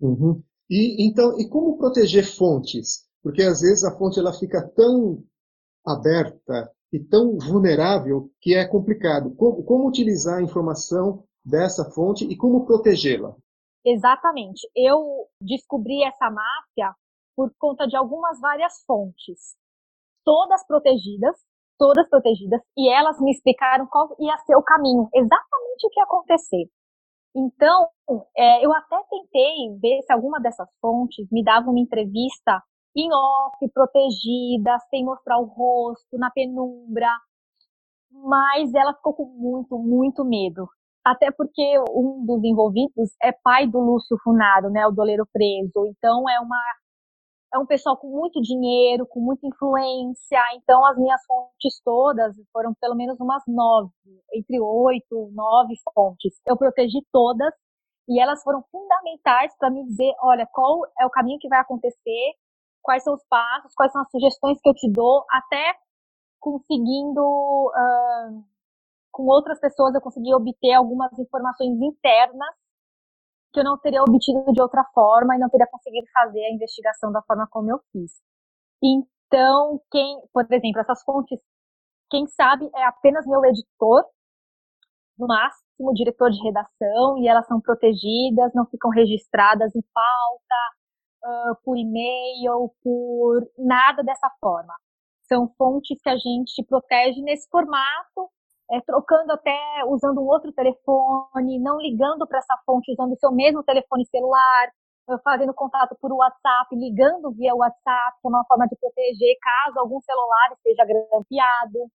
Uhum. 0.00 0.42
E 0.68 1.06
então, 1.06 1.38
e 1.38 1.48
como 1.48 1.78
proteger 1.78 2.24
fontes? 2.24 3.06
Porque 3.22 3.42
às 3.42 3.60
vezes 3.60 3.84
a 3.84 3.96
fonte 3.96 4.18
ela 4.18 4.32
fica 4.32 4.66
tão 4.74 5.22
aberta 5.86 6.70
e 6.92 6.98
tão 6.98 7.38
vulnerável 7.38 8.30
que 8.40 8.54
é 8.54 8.66
complicado. 8.66 9.34
Como, 9.36 9.62
como 9.64 9.88
utilizar 9.88 10.38
a 10.38 10.42
informação 10.42 11.24
dessa 11.44 11.90
fonte 11.90 12.24
e 12.24 12.36
como 12.36 12.64
protegê-la? 12.64 13.34
Exatamente. 13.84 14.68
Eu 14.74 15.28
descobri 15.40 16.02
essa 16.04 16.30
máfia 16.30 16.94
por 17.36 17.52
conta 17.58 17.86
de 17.86 17.96
algumas 17.96 18.40
várias 18.40 18.82
fontes, 18.86 19.56
todas 20.24 20.66
protegidas, 20.66 21.36
todas 21.78 22.08
protegidas, 22.08 22.60
e 22.76 22.88
elas 22.88 23.20
me 23.20 23.30
explicaram 23.32 23.86
qual 23.86 24.16
ia 24.20 24.36
ser 24.38 24.56
o 24.56 24.62
caminho, 24.62 25.08
exatamente 25.12 25.86
o 25.86 25.90
que 25.90 26.00
ia 26.00 26.04
acontecer. 26.04 26.70
Então, 27.36 27.88
é, 28.36 28.64
eu 28.64 28.72
até 28.72 28.96
tentei 29.10 29.76
ver 29.80 30.02
se 30.02 30.12
alguma 30.12 30.40
dessas 30.40 30.68
fontes 30.80 31.26
me 31.32 31.42
dava 31.42 31.68
uma 31.68 31.80
entrevista 31.80 32.62
em 32.96 33.12
off, 33.12 33.68
protegida, 33.72 34.78
sem 34.88 35.04
mostrar 35.04 35.38
o 35.38 35.44
rosto, 35.44 36.16
na 36.16 36.30
penumbra, 36.30 37.10
mas 38.08 38.72
ela 38.72 38.94
ficou 38.94 39.14
com 39.14 39.26
muito, 39.26 39.76
muito 39.76 40.24
medo. 40.24 40.68
Até 41.04 41.30
porque 41.30 41.62
um 41.90 42.24
dos 42.24 42.42
envolvidos 42.42 43.10
é 43.22 43.30
pai 43.30 43.66
do 43.66 43.78
Lúcio 43.78 44.16
Funaro, 44.24 44.70
né, 44.70 44.86
o 44.86 44.92
doleiro 44.92 45.26
preso. 45.32 45.86
Então 45.86 46.28
é 46.28 46.40
uma 46.40 46.58
é 47.54 47.58
um 47.58 47.66
pessoal 47.66 47.96
com 47.96 48.08
muito 48.08 48.42
dinheiro, 48.42 49.06
com 49.06 49.20
muita 49.20 49.46
influência. 49.46 50.40
Então, 50.56 50.84
as 50.86 50.98
minhas 50.98 51.24
fontes 51.24 51.80
todas 51.84 52.34
foram 52.52 52.74
pelo 52.80 52.96
menos 52.96 53.20
umas 53.20 53.44
nove, 53.46 53.92
entre 54.34 54.60
oito, 54.60 55.30
nove 55.32 55.74
fontes. 55.94 56.34
Eu 56.44 56.56
protegi 56.56 57.06
todas 57.12 57.54
e 58.08 58.20
elas 58.20 58.42
foram 58.42 58.64
fundamentais 58.72 59.56
para 59.56 59.70
me 59.70 59.84
dizer: 59.84 60.12
olha, 60.20 60.48
qual 60.52 60.80
é 60.98 61.06
o 61.06 61.10
caminho 61.10 61.38
que 61.38 61.48
vai 61.48 61.60
acontecer, 61.60 62.32
quais 62.82 63.04
são 63.04 63.14
os 63.14 63.24
passos, 63.28 63.72
quais 63.74 63.92
são 63.92 64.02
as 64.02 64.10
sugestões 64.10 64.60
que 64.60 64.68
eu 64.68 64.74
te 64.74 64.90
dou, 64.90 65.24
até 65.30 65.76
conseguindo. 66.40 67.22
Uh, 67.22 68.53
com 69.14 69.26
outras 69.26 69.60
pessoas, 69.60 69.94
eu 69.94 70.00
consegui 70.00 70.34
obter 70.34 70.72
algumas 70.72 71.16
informações 71.16 71.80
internas 71.80 72.54
que 73.52 73.60
eu 73.60 73.64
não 73.64 73.78
teria 73.78 74.02
obtido 74.02 74.52
de 74.52 74.60
outra 74.60 74.84
forma 74.92 75.36
e 75.36 75.38
não 75.38 75.48
teria 75.48 75.68
conseguido 75.68 76.06
fazer 76.12 76.44
a 76.44 76.52
investigação 76.52 77.12
da 77.12 77.22
forma 77.22 77.46
como 77.48 77.70
eu 77.70 77.80
fiz. 77.92 78.10
Então, 78.82 79.80
quem, 79.92 80.20
por 80.32 80.44
exemplo, 80.50 80.80
essas 80.80 81.00
fontes, 81.04 81.38
quem 82.10 82.26
sabe 82.26 82.68
é 82.74 82.84
apenas 82.86 83.24
meu 83.24 83.44
editor, 83.44 84.04
no 85.16 85.28
máximo 85.28 85.94
diretor 85.94 86.30
de 86.32 86.42
redação, 86.42 87.16
e 87.18 87.28
elas 87.28 87.46
são 87.46 87.60
protegidas, 87.60 88.52
não 88.52 88.66
ficam 88.66 88.90
registradas 88.90 89.72
em 89.76 89.82
pauta, 89.94 91.52
uh, 91.52 91.56
por 91.64 91.78
e-mail, 91.78 92.74
por 92.82 93.48
nada 93.56 94.02
dessa 94.02 94.28
forma. 94.40 94.74
São 95.28 95.48
fontes 95.56 95.96
que 96.02 96.10
a 96.10 96.16
gente 96.16 96.64
protege 96.64 97.22
nesse 97.22 97.48
formato, 97.48 98.28
é, 98.70 98.80
trocando 98.80 99.32
até, 99.32 99.58
usando 99.86 100.20
um 100.20 100.26
outro 100.26 100.52
telefone, 100.52 101.58
não 101.60 101.78
ligando 101.80 102.26
para 102.26 102.38
essa 102.38 102.56
fonte 102.64 102.92
usando 102.92 103.12
o 103.12 103.18
seu 103.18 103.32
mesmo 103.32 103.62
telefone 103.62 104.06
celular, 104.06 104.72
fazendo 105.22 105.52
contato 105.52 105.96
por 106.00 106.12
WhatsApp, 106.12 106.74
ligando 106.74 107.30
via 107.32 107.54
WhatsApp, 107.54 108.18
que 108.20 108.26
é 108.26 108.28
uma 108.28 108.44
forma 108.46 108.66
de 108.66 108.76
proteger 108.76 109.36
caso 109.40 109.78
algum 109.78 110.00
celular 110.00 110.52
esteja 110.52 110.84
grampeado. 110.84 111.90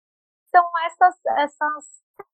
São 0.52 0.64
essas, 0.86 1.16
essas 1.38 1.86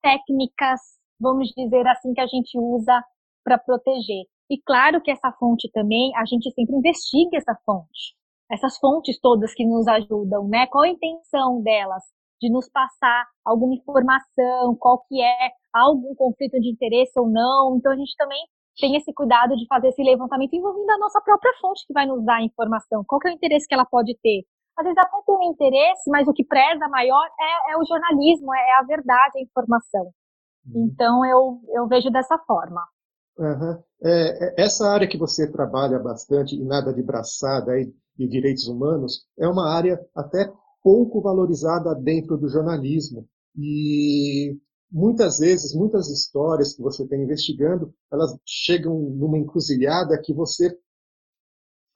técnicas, 0.01 0.81
vamos 1.19 1.49
dizer 1.55 1.87
assim, 1.87 2.13
que 2.13 2.21
a 2.21 2.27
gente 2.27 2.57
usa 2.59 3.03
para 3.43 3.57
proteger. 3.57 4.25
E 4.49 4.61
claro 4.61 5.01
que 5.01 5.11
essa 5.11 5.31
fonte 5.39 5.69
também, 5.71 6.15
a 6.17 6.25
gente 6.25 6.51
sempre 6.51 6.75
investiga 6.75 7.37
essa 7.37 7.55
fonte. 7.65 8.15
Essas 8.51 8.77
fontes 8.77 9.19
todas 9.19 9.53
que 9.53 9.65
nos 9.65 9.87
ajudam, 9.87 10.47
né? 10.47 10.67
Qual 10.67 10.83
a 10.83 10.89
intenção 10.89 11.61
delas? 11.63 12.03
De 12.41 12.51
nos 12.51 12.69
passar 12.69 13.25
alguma 13.43 13.75
informação, 13.75 14.75
qual 14.77 15.03
que 15.07 15.21
é, 15.21 15.51
algum 15.73 16.13
conflito 16.15 16.59
de 16.59 16.69
interesse 16.71 17.17
ou 17.19 17.29
não. 17.29 17.77
Então 17.77 17.91
a 17.91 17.95
gente 17.95 18.15
também 18.17 18.39
tem 18.79 18.95
esse 18.95 19.13
cuidado 19.13 19.55
de 19.55 19.65
fazer 19.67 19.89
esse 19.89 20.03
levantamento 20.03 20.53
envolvendo 20.53 20.89
a 20.89 20.97
nossa 20.97 21.21
própria 21.21 21.53
fonte 21.61 21.85
que 21.87 21.93
vai 21.93 22.05
nos 22.05 22.23
dar 22.25 22.37
a 22.37 22.43
informação. 22.43 23.03
Qual 23.07 23.19
que 23.19 23.27
é 23.27 23.31
o 23.31 23.35
interesse 23.35 23.67
que 23.67 23.73
ela 23.73 23.85
pode 23.85 24.17
ter? 24.21 24.43
Às 24.77 24.83
vezes 24.83 24.97
até 24.97 25.17
tem 25.25 25.35
um 25.37 25.51
interesse, 25.51 26.09
mas 26.09 26.27
o 26.27 26.33
que 26.33 26.43
preza 26.43 26.87
maior 26.89 27.25
é, 27.39 27.73
é 27.73 27.77
o 27.77 27.85
jornalismo, 27.85 28.53
é, 28.53 28.59
é 28.59 28.79
a 28.79 28.83
verdade, 28.83 29.37
a 29.37 29.41
informação. 29.41 30.11
Uhum. 30.67 30.89
Então 30.91 31.25
eu, 31.25 31.61
eu 31.73 31.87
vejo 31.87 32.09
dessa 32.09 32.37
forma. 32.39 32.81
Uhum. 33.37 33.81
É, 34.03 34.61
essa 34.61 34.87
área 34.89 35.07
que 35.07 35.17
você 35.17 35.49
trabalha 35.49 35.99
bastante, 35.99 36.55
e 36.55 36.63
nada 36.63 36.93
de 36.93 37.01
braçada 37.01 37.71
aí, 37.71 37.93
de 38.17 38.27
direitos 38.27 38.67
humanos, 38.67 39.25
é 39.37 39.47
uma 39.47 39.73
área 39.73 39.99
até 40.15 40.51
pouco 40.85 41.19
valorizada 41.19 41.95
dentro 41.95 42.37
do 42.37 42.47
jornalismo. 42.47 43.27
E 43.57 44.55
muitas 44.91 45.39
vezes, 45.39 45.73
muitas 45.73 46.11
histórias 46.11 46.75
que 46.75 46.81
você 46.83 47.01
está 47.01 47.17
investigando, 47.17 47.91
elas 48.13 48.37
chegam 48.45 48.93
numa 48.99 49.39
encruzilhada 49.39 50.21
que 50.21 50.31
você 50.31 50.77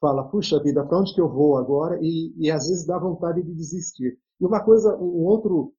fala, 0.00 0.28
puxa 0.28 0.60
vida, 0.60 0.84
para 0.84 0.98
onde 0.98 1.14
que 1.14 1.20
eu 1.20 1.28
vou 1.28 1.56
agora? 1.56 2.00
E, 2.02 2.34
e 2.36 2.50
às 2.50 2.66
vezes 2.66 2.84
dá 2.84 2.98
vontade 2.98 3.44
de 3.44 3.54
desistir. 3.54 4.18
E 4.40 4.44
uma 4.44 4.64
coisa, 4.64 4.96
um 4.96 5.24
outro 5.24 5.72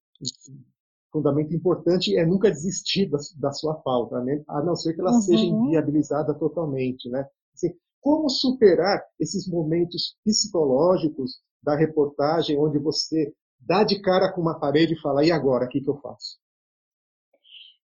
fundamento 1.12 1.54
importante 1.54 2.16
é 2.16 2.24
nunca 2.24 2.50
desistir 2.50 3.10
da, 3.10 3.18
da 3.38 3.52
sua 3.52 3.74
pauta, 3.74 4.22
né? 4.22 4.42
a 4.48 4.62
não 4.62 4.74
ser 4.74 4.94
que 4.94 5.02
ela 5.02 5.12
uhum. 5.12 5.20
seja 5.20 5.44
inviabilizada 5.44 6.32
totalmente, 6.32 7.10
né? 7.10 7.26
Assim, 7.52 7.74
como 8.00 8.30
superar 8.30 9.04
esses 9.20 9.46
momentos 9.46 10.16
psicológicos 10.24 11.42
da 11.62 11.76
reportagem 11.76 12.58
onde 12.58 12.78
você 12.78 13.32
dá 13.58 13.84
de 13.84 14.00
cara 14.00 14.32
com 14.32 14.40
uma 14.40 14.58
parede 14.58 14.94
e 14.94 15.00
fala, 15.00 15.24
e 15.24 15.30
agora, 15.30 15.66
o 15.66 15.68
que, 15.68 15.80
que 15.80 15.88
eu 15.88 15.96
faço? 15.98 16.38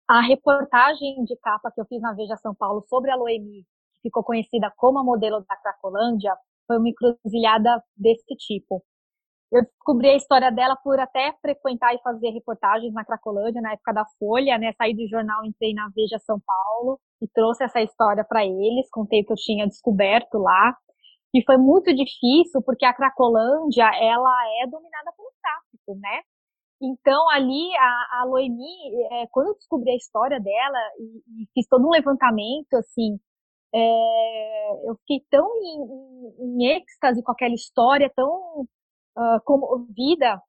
A 0.08 0.20
reportagem 0.20 1.24
de 1.24 1.36
capa 1.38 1.70
que 1.72 1.80
eu 1.80 1.86
fiz 1.86 2.00
na 2.00 2.12
Veja 2.12 2.36
São 2.36 2.54
Paulo 2.54 2.84
sobre 2.88 3.10
a 3.10 3.16
Loemi, 3.16 3.64
que 3.94 4.02
ficou 4.02 4.22
conhecida 4.22 4.72
como 4.76 4.98
a 4.98 5.04
modelo 5.04 5.44
da 5.48 5.56
Cracolândia, 5.56 6.36
foi 6.66 6.78
uma 6.78 6.88
encruzilhada 6.88 7.82
desse 7.96 8.36
tipo. 8.36 8.84
Eu 9.50 9.62
descobri 9.62 10.08
a 10.10 10.16
história 10.16 10.50
dela 10.50 10.76
por 10.76 10.98
até 10.98 11.32
frequentar 11.40 11.94
e 11.94 12.02
fazer 12.02 12.30
reportagens 12.30 12.92
na 12.92 13.04
Cracolândia, 13.04 13.62
na 13.62 13.72
época 13.72 13.92
da 13.92 14.04
Folha, 14.18 14.58
né? 14.58 14.72
Saí 14.76 14.94
do 14.94 15.06
jornal, 15.08 15.44
entrei 15.44 15.72
na 15.72 15.88
Veja 15.94 16.18
São 16.18 16.40
Paulo 16.44 16.98
e 17.22 17.28
trouxe 17.28 17.64
essa 17.64 17.80
história 17.80 18.24
para 18.24 18.44
eles, 18.44 18.90
contei 18.90 19.22
o 19.22 19.26
que 19.26 19.32
eu 19.32 19.36
tinha 19.36 19.66
descoberto 19.66 20.38
lá. 20.38 20.76
E 21.34 21.42
foi 21.44 21.56
muito 21.58 21.92
difícil, 21.94 22.62
porque 22.62 22.84
a 22.84 22.94
Cracolândia, 22.94 23.84
ela 24.00 24.62
é 24.62 24.66
dominada 24.68 25.12
pelo 25.16 25.32
tráfico, 25.42 26.00
né? 26.00 26.22
Então, 26.80 27.28
ali, 27.30 27.74
a, 27.76 28.20
a 28.20 28.24
Loemi, 28.24 28.64
é, 29.12 29.26
quando 29.30 29.48
eu 29.48 29.54
descobri 29.54 29.90
a 29.90 29.96
história 29.96 30.40
dela 30.40 30.78
e, 30.98 31.42
e 31.42 31.48
fiz 31.54 31.66
todo 31.68 31.86
um 31.86 31.90
levantamento, 31.90 32.74
assim, 32.74 33.18
é, 33.74 34.88
eu 34.88 34.96
fiquei 34.98 35.24
tão 35.30 35.48
em, 35.56 36.44
em, 36.44 36.64
em, 36.64 36.76
êxtase 36.76 37.22
com 37.22 37.32
aquela 37.32 37.54
história, 37.54 38.12
tão 38.14 38.62
uh, 39.16 39.40
comovida, 39.44 40.40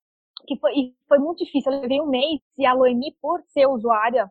que 0.48 0.58
foi, 0.60 0.94
foi 1.08 1.20
muito 1.20 1.44
difícil. 1.44 1.72
Eu 1.72 1.82
levei 1.82 2.02
um 2.02 2.08
mês 2.08 2.42
e 2.58 2.66
a 2.66 2.74
Loemi, 2.74 3.16
por 3.22 3.42
ser 3.48 3.68
usuária, 3.68 4.30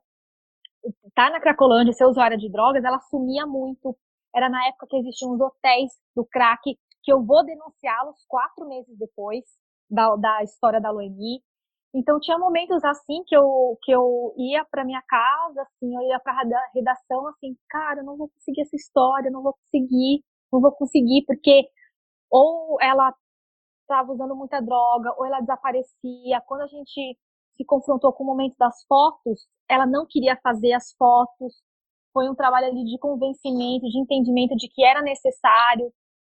tá 1.14 1.30
na 1.30 1.40
Cracolândia, 1.40 1.92
ser 1.92 2.06
usuária 2.06 2.36
de 2.36 2.50
drogas, 2.50 2.84
ela 2.84 3.00
sumia 3.00 3.46
muito. 3.46 3.96
Era 4.34 4.48
na 4.48 4.66
época 4.68 4.86
que 4.88 4.96
existiam 4.96 5.32
os 5.32 5.40
hotéis 5.40 5.92
do 6.14 6.24
crack, 6.26 6.76
que 7.02 7.12
eu 7.12 7.24
vou 7.24 7.44
denunciá-los 7.44 8.16
quatro 8.28 8.66
meses 8.66 8.96
depois 8.98 9.44
da, 9.90 10.16
da 10.16 10.42
história 10.42 10.80
da 10.80 10.90
Loemi. 10.90 11.42
Então 11.94 12.18
tinha 12.18 12.38
momentos 12.38 12.82
assim 12.84 13.22
que 13.26 13.36
eu 13.36 13.78
que 13.82 13.92
eu 13.92 14.34
ia 14.36 14.64
para 14.64 14.84
minha 14.84 15.02
casa, 15.02 15.62
assim, 15.62 15.94
eu 15.94 16.02
ia 16.02 16.18
para 16.18 16.42
redação 16.74 17.28
assim, 17.28 17.56
cara, 17.68 18.00
eu 18.00 18.04
não 18.04 18.16
vou 18.16 18.28
conseguir 18.30 18.62
essa 18.62 18.74
história, 18.74 19.30
não 19.30 19.42
vou 19.42 19.54
conseguir, 19.54 20.24
não 20.52 20.60
vou 20.60 20.72
conseguir 20.72 21.24
porque 21.26 21.68
ou 22.30 22.78
ela 22.80 23.14
estava 23.82 24.12
usando 24.12 24.34
muita 24.34 24.60
droga, 24.60 25.14
ou 25.16 25.24
ela 25.26 25.40
desaparecia. 25.40 26.40
Quando 26.46 26.62
a 26.62 26.66
gente 26.66 27.18
se 27.56 27.64
confrontou 27.64 28.12
com 28.12 28.24
o 28.24 28.26
momento 28.26 28.56
das 28.58 28.84
fotos, 28.86 29.46
ela 29.68 29.86
não 29.86 30.06
queria 30.08 30.36
fazer 30.42 30.72
as 30.72 30.92
fotos. 30.98 31.62
Foi 32.14 32.30
um 32.30 32.34
trabalho 32.34 32.68
ali 32.68 32.84
de 32.84 32.96
convencimento, 32.98 33.88
de 33.90 33.98
entendimento 33.98 34.54
de 34.56 34.68
que 34.68 34.84
era 34.84 35.02
necessário 35.02 35.92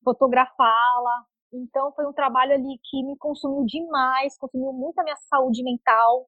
fotografá-la. 0.05 1.25
Então 1.53 1.93
foi 1.93 2.07
um 2.07 2.13
trabalho 2.13 2.53
ali 2.55 2.79
que 2.85 3.03
me 3.03 3.17
consumiu 3.19 3.65
demais, 3.67 4.39
consumiu 4.39 4.73
muito 4.73 4.99
a 5.01 5.03
minha 5.03 5.17
saúde 5.17 5.65
mental. 5.65 6.27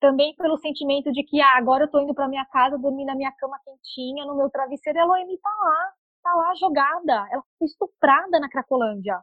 Também 0.00 0.34
pelo 0.36 0.56
sentimento 0.58 1.12
de 1.12 1.22
que 1.24 1.40
ah, 1.40 1.56
agora 1.58 1.84
eu 1.84 1.90
tô 1.90 2.00
indo 2.00 2.14
para 2.14 2.28
minha 2.28 2.46
casa, 2.46 2.78
dormir 2.78 3.04
na 3.04 3.14
minha 3.14 3.32
cama 3.32 3.58
quentinha, 3.64 4.24
no 4.24 4.36
meu 4.36 4.48
travesseiro, 4.50 4.98
e 4.98 5.02
a 5.02 5.04
Loemi 5.04 5.38
tá 5.38 5.50
lá, 5.50 5.92
tá 6.22 6.34
lá 6.34 6.54
jogada. 6.54 7.28
Ela 7.30 7.42
foi 7.58 7.66
estuprada 7.66 8.40
na 8.40 8.48
Cracolândia. 8.48 9.20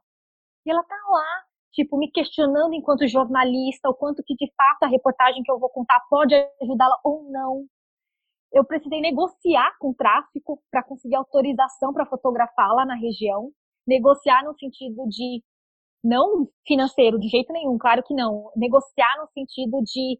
E 0.65 0.71
ela 0.71 0.83
tá 0.83 0.95
lá, 1.09 1.43
tipo, 1.71 1.97
me 1.97 2.11
questionando 2.11 2.73
enquanto 2.73 3.07
jornalista, 3.07 3.89
o 3.89 3.95
quanto 3.95 4.23
que 4.23 4.35
de 4.35 4.51
fato 4.55 4.83
a 4.83 4.87
reportagem 4.87 5.43
que 5.43 5.51
eu 5.51 5.59
vou 5.59 5.69
contar 5.69 5.99
pode 6.09 6.35
ajudá-la 6.61 6.99
ou 7.03 7.23
não. 7.31 7.65
Eu 8.55 8.63
precisei 8.65 9.01
negociar 9.01 9.75
com 9.79 9.89
o 9.89 9.95
tráfico 9.95 10.59
para 10.71 10.81
conseguir 10.83 11.15
autorização 11.15 11.93
para 11.93 12.05
fotografar 12.05 12.73
lá 12.73 12.85
na 12.85 12.95
região 12.95 13.51
negociar 13.87 14.43
no 14.43 14.57
sentido 14.57 15.07
de 15.07 15.43
não 16.03 16.47
financeiro 16.65 17.19
de 17.19 17.27
jeito 17.27 17.51
nenhum, 17.51 17.77
claro 17.77 18.03
que 18.03 18.13
não. 18.13 18.51
Negociar 18.55 19.17
no 19.19 19.27
sentido 19.27 19.81
de 19.83 20.19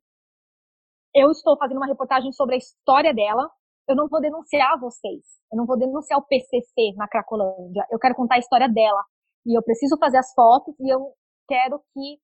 eu 1.14 1.32
estou 1.32 1.58
fazendo 1.58 1.78
uma 1.78 1.88
reportagem 1.88 2.32
sobre 2.32 2.56
a 2.56 2.58
história 2.58 3.14
dela, 3.14 3.50
eu 3.88 3.96
não 3.96 4.08
vou 4.08 4.20
denunciar 4.20 4.80
vocês, 4.80 5.24
eu 5.52 5.58
não 5.58 5.66
vou 5.66 5.78
denunciar 5.78 6.20
o 6.20 6.26
PCC 6.26 6.94
na 6.96 7.08
Cracolândia, 7.08 7.86
eu 7.92 8.00
quero 8.00 8.16
contar 8.16 8.36
a 8.36 8.40
história 8.40 8.68
dela. 8.68 9.04
E 9.46 9.58
eu 9.58 9.64
preciso 9.64 9.96
fazer 10.00 10.18
as 10.18 10.34
fotos 10.34 10.74
e 10.80 10.90
eu 10.92 11.14
quero 11.48 11.80
que 11.94 12.20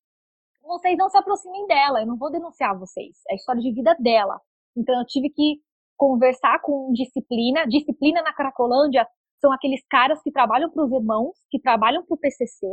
vocês 0.64 0.98
não 0.98 1.10
se 1.10 1.18
aproximem 1.18 1.68
dela, 1.68 2.02
eu 2.02 2.08
não 2.08 2.18
vou 2.18 2.32
denunciar 2.32 2.78
vocês, 2.78 3.22
é 3.30 3.34
a 3.34 3.36
história 3.36 3.62
de 3.62 3.72
vida 3.74 3.96
dela. 4.00 4.40
Então 4.76 4.98
eu 5.00 5.06
tive 5.06 5.30
que 5.30 5.62
conversar 6.02 6.60
com 6.62 6.92
disciplina, 6.94 7.68
disciplina 7.68 8.24
na 8.24 8.34
Cracolândia 8.34 9.08
são 9.40 9.54
aqueles 9.54 9.86
caras 9.88 10.20
que 10.24 10.32
trabalham 10.32 10.72
para 10.72 10.84
os 10.84 10.92
irmãos, 10.92 11.38
que 11.52 11.60
trabalham 11.60 12.04
para 12.04 12.16
o 12.16 12.18
PCC 12.18 12.66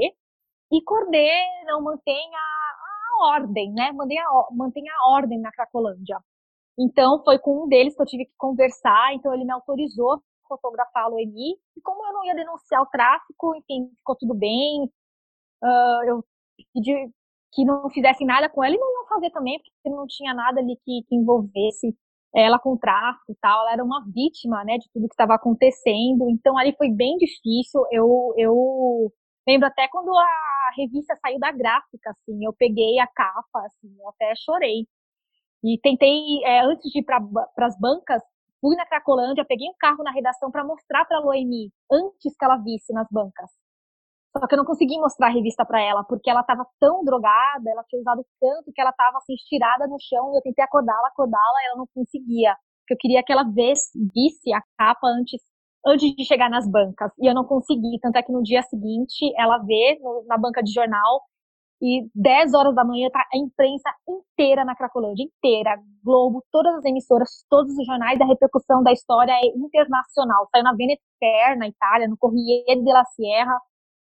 e 0.72 0.82
coordenam, 0.82 1.82
mantêm 1.82 2.30
a, 2.34 3.26
a 3.26 3.34
ordem, 3.34 3.70
né? 3.74 3.92
Mantém 3.92 4.18
a, 4.18 4.26
mantém 4.50 4.84
a 4.88 5.10
ordem 5.10 5.38
na 5.40 5.52
Cracolândia. 5.52 6.18
Então, 6.78 7.22
foi 7.22 7.38
com 7.38 7.64
um 7.64 7.68
deles 7.68 7.94
que 7.94 8.00
eu 8.00 8.06
tive 8.06 8.24
que 8.24 8.32
conversar, 8.38 9.12
então 9.12 9.34
ele 9.34 9.44
me 9.44 9.52
autorizou 9.52 10.22
fotografar 10.48 11.04
a 11.04 11.08
Loemi, 11.08 11.50
e 11.76 11.80
como 11.82 12.06
eu 12.06 12.14
não 12.14 12.24
ia 12.24 12.34
denunciar 12.34 12.80
o 12.80 12.86
tráfico, 12.86 13.54
enfim, 13.56 13.90
ficou 13.98 14.16
tudo 14.16 14.32
bem, 14.32 14.84
uh, 15.62 16.04
eu 16.06 16.24
pedi 16.72 17.10
que 17.52 17.62
não 17.66 17.90
fizessem 17.90 18.26
nada 18.26 18.48
com 18.48 18.64
ela, 18.64 18.74
e 18.74 18.78
não 18.78 18.90
iam 18.90 19.06
fazer 19.06 19.30
também, 19.30 19.58
porque 19.58 19.94
não 19.94 20.06
tinha 20.06 20.32
nada 20.32 20.60
ali 20.60 20.76
que, 20.82 21.02
que 21.06 21.14
envolvesse 21.14 21.94
ela 22.34 22.58
com 22.58 22.76
tráfico 22.76 23.32
e 23.32 23.36
tal, 23.40 23.62
ela 23.62 23.72
era 23.72 23.84
uma 23.84 24.04
vítima, 24.14 24.64
né, 24.64 24.78
de 24.78 24.88
tudo 24.92 25.08
que 25.08 25.14
estava 25.14 25.34
acontecendo, 25.34 26.28
então 26.30 26.58
ali 26.58 26.74
foi 26.76 26.90
bem 26.90 27.16
difícil, 27.16 27.84
eu, 27.90 28.34
eu 28.36 29.12
lembro 29.46 29.66
até 29.66 29.88
quando 29.88 30.10
a 30.16 30.70
revista 30.76 31.14
saiu 31.16 31.38
da 31.38 31.50
gráfica, 31.52 32.10
assim, 32.10 32.44
eu 32.44 32.52
peguei 32.52 32.98
a 32.98 33.06
capa, 33.06 33.60
assim, 33.66 33.96
eu 33.98 34.08
até 34.10 34.34
chorei, 34.36 34.86
e 35.64 35.78
tentei, 35.82 36.44
é, 36.44 36.60
antes 36.60 36.90
de 36.90 37.00
ir 37.00 37.02
para 37.02 37.18
as 37.66 37.78
bancas, 37.78 38.22
fui 38.60 38.76
na 38.76 38.86
Cracolândia, 38.86 39.44
peguei 39.44 39.68
um 39.68 39.74
carro 39.78 40.04
na 40.04 40.12
redação 40.12 40.50
para 40.50 40.64
mostrar 40.64 41.04
para 41.04 41.18
a 41.18 41.20
Loemi, 41.20 41.72
antes 41.90 42.36
que 42.36 42.44
ela 42.44 42.56
visse 42.58 42.92
nas 42.92 43.08
bancas. 43.10 43.50
Só 44.38 44.46
que 44.46 44.54
eu 44.54 44.58
não 44.58 44.64
consegui 44.64 44.98
mostrar 44.98 45.28
a 45.28 45.30
revista 45.30 45.64
para 45.64 45.80
ela, 45.80 46.04
porque 46.04 46.30
ela 46.30 46.40
estava 46.40 46.66
tão 46.80 47.04
drogada, 47.04 47.70
ela 47.70 47.84
tinha 47.84 48.00
usado 48.00 48.24
tanto 48.40 48.72
que 48.72 48.80
ela 48.80 48.90
estava 48.90 49.18
assim 49.18 49.34
estirada 49.34 49.86
no 49.86 49.96
chão 50.00 50.32
e 50.32 50.38
eu 50.38 50.42
tentei 50.42 50.64
acordá-la, 50.64 51.08
acordá-la, 51.08 51.64
ela 51.66 51.76
não 51.78 51.86
conseguia. 51.94 52.56
Porque 52.82 52.94
eu 52.94 52.98
queria 52.98 53.22
que 53.22 53.32
ela 53.32 53.44
visse 53.44 54.52
a 54.52 54.62
capa 54.76 55.06
antes 55.08 55.40
antes 55.86 56.14
de 56.14 56.24
chegar 56.24 56.50
nas 56.50 56.68
bancas. 56.68 57.10
E 57.18 57.28
eu 57.28 57.34
não 57.34 57.44
consegui, 57.44 57.98
tanto 58.00 58.16
é 58.16 58.22
que 58.22 58.32
no 58.32 58.42
dia 58.42 58.62
seguinte 58.62 59.32
ela 59.36 59.58
vê 59.58 59.98
no, 60.02 60.24
na 60.26 60.36
banca 60.36 60.62
de 60.62 60.72
jornal 60.72 61.22
e 61.80 62.08
10 62.14 62.54
horas 62.54 62.74
da 62.74 62.84
manhã 62.84 63.08
tá 63.10 63.24
a 63.32 63.38
imprensa 63.38 63.88
inteira 64.08 64.64
na 64.64 64.74
Cracolândia, 64.74 65.24
inteira, 65.24 65.80
Globo, 66.02 66.44
todas 66.50 66.74
as 66.76 66.84
emissoras, 66.84 67.44
todos 67.48 67.72
os 67.76 67.86
jornais, 67.86 68.20
a 68.20 68.24
repercussão 68.26 68.82
da 68.82 68.92
história 68.92 69.32
é 69.32 69.46
internacional. 69.56 70.48
Saiu 70.50 70.64
na 70.64 70.72
Veneter, 70.74 71.56
na 71.56 71.68
Itália, 71.68 72.08
no 72.08 72.16
Corriere 72.16 72.82
della 72.82 73.04
Sierra, 73.04 73.60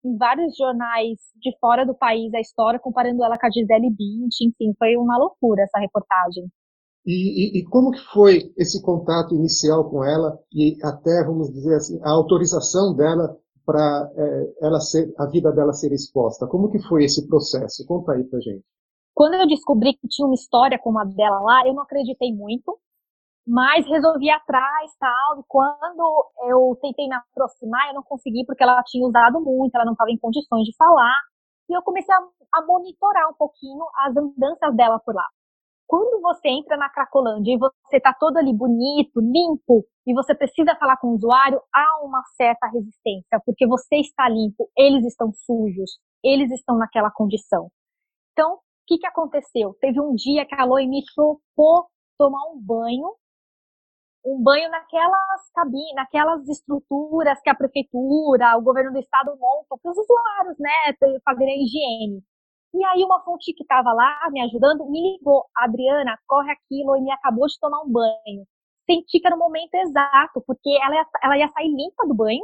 em 0.05 0.17
vários 0.17 0.57
jornais 0.57 1.19
de 1.37 1.57
fora 1.59 1.85
do 1.85 1.95
país 1.95 2.33
a 2.35 2.41
história, 2.41 2.81
comparando 2.81 3.23
ela 3.25 3.39
com 3.39 3.47
a 3.47 3.51
Gisele 3.51 3.91
Bündchen, 3.91 4.49
enfim, 4.49 4.75
foi 4.79 4.97
uma 4.97 5.19
loucura 5.19 5.63
essa 5.63 5.79
reportagem. 5.79 6.45
E, 7.07 7.13
e, 7.13 7.61
e, 7.61 7.65
como 7.65 7.91
que 7.91 8.01
foi 8.13 8.53
esse 8.59 8.83
contato 8.83 9.35
inicial 9.35 9.89
com 9.89 10.05
ela 10.05 10.39
e 10.53 10.77
até, 10.83 11.25
vamos 11.25 11.51
dizer 11.51 11.75
assim, 11.77 11.99
a 12.03 12.11
autorização 12.11 12.95
dela 12.95 13.37
para 13.65 14.11
é, 14.15 14.67
ela 14.67 14.81
ser, 14.81 15.13
a 15.19 15.27
vida 15.27 15.51
dela 15.51 15.73
ser 15.73 15.93
exposta? 15.93 16.47
Como 16.47 16.71
que 16.71 16.79
foi 16.81 17.05
esse 17.05 17.27
processo? 17.27 17.87
Conta 17.87 18.13
aí 18.13 18.25
pra 18.25 18.39
gente. 18.41 18.65
Quando 19.15 19.35
eu 19.35 19.47
descobri 19.47 19.95
que 19.95 20.09
tinha 20.09 20.27
uma 20.27 20.35
história 20.35 20.79
como 20.79 20.99
a 20.99 21.05
dela 21.05 21.41
lá, 21.41 21.67
eu 21.67 21.75
não 21.75 21.83
acreditei 21.83 22.35
muito, 22.35 22.79
mas 23.47 23.87
resolvi 23.87 24.27
ir 24.27 24.31
atrás 24.31 24.91
tal. 24.99 25.41
E 25.41 25.45
quando 25.49 26.31
eu 26.49 26.79
tentei 26.81 27.09
me 27.09 27.15
aproximar, 27.15 27.89
eu 27.89 27.95
não 27.95 28.03
consegui 28.03 28.45
porque 28.47 28.63
ela 28.63 28.83
tinha 28.85 29.07
usado 29.07 29.41
muito, 29.41 29.75
ela 29.75 29.85
não 29.85 29.93
estava 29.93 30.11
em 30.11 30.19
condições 30.19 30.65
de 30.65 30.77
falar. 30.77 31.17
E 31.69 31.77
eu 31.77 31.83
comecei 31.83 32.15
a, 32.15 32.19
a 32.55 32.67
monitorar 32.67 33.31
um 33.31 33.35
pouquinho 33.35 33.85
as 33.97 34.17
andanças 34.17 34.75
dela 34.77 34.99
por 35.01 35.15
lá. 35.15 35.27
Quando 35.87 36.21
você 36.21 36.49
entra 36.49 36.77
na 36.77 36.89
Cracolândia 36.89 37.53
e 37.53 37.59
você 37.59 37.97
está 37.97 38.15
todo 38.15 38.37
ali 38.37 38.53
bonito, 38.55 39.21
limpo, 39.21 39.85
e 40.07 40.15
você 40.15 40.35
precisa 40.37 40.77
falar 40.77 40.97
com 40.99 41.09
o 41.09 41.15
usuário, 41.15 41.61
há 41.75 42.05
uma 42.05 42.23
certa 42.37 42.69
resistência, 42.69 43.41
porque 43.45 43.67
você 43.67 43.97
está 43.97 44.29
limpo, 44.29 44.71
eles 44.77 45.05
estão 45.05 45.33
sujos, 45.33 45.99
eles 46.23 46.51
estão 46.53 46.79
naquela 46.79 47.11
condição. 47.11 47.71
Então, 48.33 48.55
o 48.55 48.59
que, 48.87 48.99
que 48.99 49.07
aconteceu? 49.07 49.75
Teve 49.81 50.01
um 50.01 50.15
dia 50.15 50.47
que 50.47 50.55
a 50.55 50.65
Loe 50.65 50.87
me 50.87 51.03
topou 51.15 51.89
tomar 52.17 52.45
um 52.53 52.61
banho, 52.61 53.11
um 54.25 54.43
banho 54.43 54.71
naquelas 54.71 55.51
cabines, 55.55 55.95
naquelas 55.95 56.49
estruturas 56.49 57.41
que 57.43 57.51
a 57.51 57.55
prefeitura, 57.55 58.57
o 58.59 58.63
governo 58.63 58.93
do 58.93 58.99
estado 58.99 59.37
montam 59.39 59.79
para 59.79 59.91
os 59.91 59.99
usuários, 59.99 60.59
né, 60.59 60.71
fazerem 61.25 61.55
a 61.55 61.63
higiene. 61.63 62.23
E 62.75 62.85
aí 62.85 63.03
uma 63.05 63.21
fonte 63.25 63.53
que 63.53 63.63
estava 63.65 63.93
lá 63.93 64.29
me 64.31 64.41
ajudando 64.43 64.89
me 64.89 65.01
ligou, 65.19 65.45
Adriana, 65.57 66.19
corre 66.27 66.53
aquilo 66.53 66.97
e 66.97 67.01
me 67.03 67.11
acabou 67.13 67.47
de 67.47 67.59
tomar 67.59 67.83
um 67.83 67.91
banho. 67.91 68.47
Senti 68.89 69.21
que 69.21 69.27
era 69.27 69.37
o 69.37 69.39
momento 69.39 69.75
exato, 69.75 70.43
porque 70.47 70.71
ela 70.83 70.95
ia, 70.95 71.07
ela 71.23 71.39
ia 71.39 71.49
sair 71.49 71.69
limpa 71.69 72.07
do 72.07 72.15
banho 72.15 72.43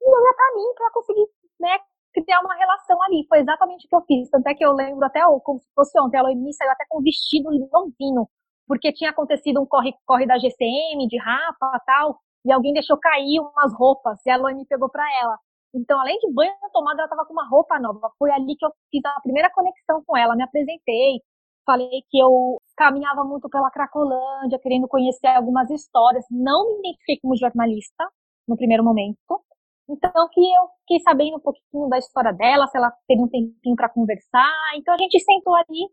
e 0.00 0.08
ia 0.08 0.30
estar 0.30 0.52
limpa 0.56 0.74
para 0.76 0.92
conseguir, 0.92 1.26
né, 1.60 1.78
criar 2.14 2.40
uma 2.40 2.54
relação 2.54 3.02
ali. 3.02 3.26
Foi 3.28 3.40
exatamente 3.40 3.86
o 3.86 3.88
que 3.88 3.96
eu 3.96 4.02
fiz. 4.02 4.30
Tanto 4.30 4.46
é 4.48 4.54
que 4.54 4.64
eu 4.64 4.72
lembro 4.72 5.04
até 5.04 5.20
como 5.42 5.60
se 5.60 5.68
fosse 5.74 5.98
ontem, 6.00 6.18
ela 6.18 6.34
me 6.34 6.52
saiu 6.54 6.70
até 6.70 6.84
com 6.88 7.00
um 7.00 7.02
vestido 7.02 7.50
novinho, 7.72 8.28
porque 8.68 8.92
tinha 8.92 9.10
acontecido 9.10 9.60
um 9.60 9.66
corre-corre 9.66 10.26
da 10.26 10.38
GCM, 10.38 11.08
de 11.08 11.18
Rafa 11.18 11.80
tal, 11.86 12.18
e 12.44 12.52
alguém 12.52 12.72
deixou 12.74 12.98
cair 12.98 13.40
umas 13.40 13.74
roupas, 13.74 14.24
e 14.24 14.30
a 14.30 14.34
Aloy 14.34 14.54
me 14.54 14.66
pegou 14.66 14.90
para 14.90 15.04
ela. 15.20 15.38
Então, 15.74 15.98
além 16.00 16.18
de 16.18 16.32
banho 16.32 16.52
tomada, 16.72 17.02
ela 17.02 17.06
estava 17.06 17.26
com 17.26 17.32
uma 17.32 17.48
roupa 17.48 17.78
nova. 17.80 18.10
Foi 18.18 18.30
ali 18.30 18.56
que 18.56 18.64
eu 18.64 18.70
fiz 18.90 19.04
a 19.04 19.20
primeira 19.22 19.50
conexão 19.50 20.02
com 20.06 20.16
ela, 20.16 20.36
me 20.36 20.42
apresentei, 20.42 21.20
falei 21.66 22.02
que 22.10 22.18
eu 22.18 22.58
caminhava 22.76 23.24
muito 23.24 23.48
pela 23.50 23.70
Cracolândia, 23.70 24.58
querendo 24.62 24.88
conhecer 24.88 25.26
algumas 25.28 25.70
histórias. 25.70 26.24
Não 26.30 26.66
me 26.66 26.78
identifiquei 26.80 27.18
como 27.20 27.36
jornalista 27.36 28.08
no 28.46 28.56
primeiro 28.56 28.84
momento. 28.84 29.42
Então, 29.90 30.28
que 30.32 30.40
eu 30.40 30.68
fiquei 30.80 31.00
sabendo 31.00 31.36
um 31.36 31.40
pouquinho 31.40 31.88
da 31.88 31.98
história 31.98 32.32
dela, 32.32 32.66
se 32.66 32.76
ela 32.76 32.92
teve 33.06 33.22
um 33.22 33.28
tempinho 33.28 33.76
para 33.76 33.88
conversar. 33.88 34.52
Então, 34.76 34.94
a 34.94 34.98
gente 34.98 35.18
sentou 35.20 35.54
ali, 35.54 35.88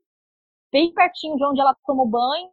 bem 0.72 0.94
pertinho 0.94 1.38
de 1.38 1.46
onde 1.46 1.62
ela 1.62 1.76
tomou 1.86 2.08
banho, 2.08 2.50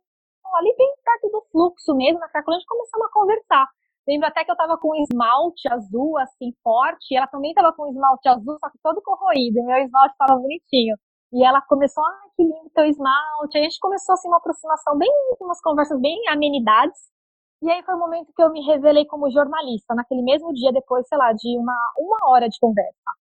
ali 0.56 0.74
bem 0.76 0.92
perto 1.04 1.28
do 1.30 1.42
fluxo 1.50 1.94
mesmo, 1.94 2.20
na 2.20 2.28
Cracolândia, 2.28 2.66
começamos 2.68 3.06
a 3.06 3.12
conversar. 3.12 3.68
Lembro 4.06 4.26
até 4.26 4.44
que 4.44 4.50
eu 4.50 4.56
tava 4.56 4.76
com 4.78 4.94
esmalte 4.96 5.72
azul, 5.72 6.18
assim, 6.18 6.52
forte, 6.62 7.14
e 7.14 7.16
ela 7.16 7.26
também 7.28 7.54
tava 7.54 7.72
com 7.72 7.86
esmalte 7.88 8.28
azul, 8.28 8.58
só 8.58 8.68
que 8.70 8.78
todo 8.82 9.00
corroído, 9.02 9.64
meu 9.64 9.76
esmalte 9.78 10.16
tava 10.18 10.40
bonitinho. 10.40 10.96
E 11.32 11.44
ela 11.44 11.62
começou, 11.62 12.04
ah, 12.04 12.20
que 12.36 12.42
lindo 12.42 12.70
teu 12.74 12.84
esmalte. 12.84 13.56
Aí 13.56 13.60
a 13.60 13.68
gente 13.68 13.80
começou, 13.80 14.12
assim, 14.14 14.28
uma 14.28 14.36
aproximação 14.38 14.98
bem, 14.98 15.10
umas 15.40 15.60
conversas 15.62 15.98
bem 16.00 16.28
amenidades. 16.28 17.00
E 17.62 17.70
aí 17.70 17.82
foi 17.84 17.94
o 17.94 17.98
momento 17.98 18.32
que 18.34 18.42
eu 18.42 18.50
me 18.50 18.60
revelei 18.66 19.06
como 19.06 19.30
jornalista, 19.30 19.94
naquele 19.94 20.22
mesmo 20.22 20.52
dia, 20.52 20.72
depois, 20.72 21.06
sei 21.08 21.16
lá, 21.16 21.32
de 21.32 21.56
uma, 21.56 21.76
uma 21.98 22.18
hora 22.30 22.48
de 22.48 22.58
conversa. 22.60 23.21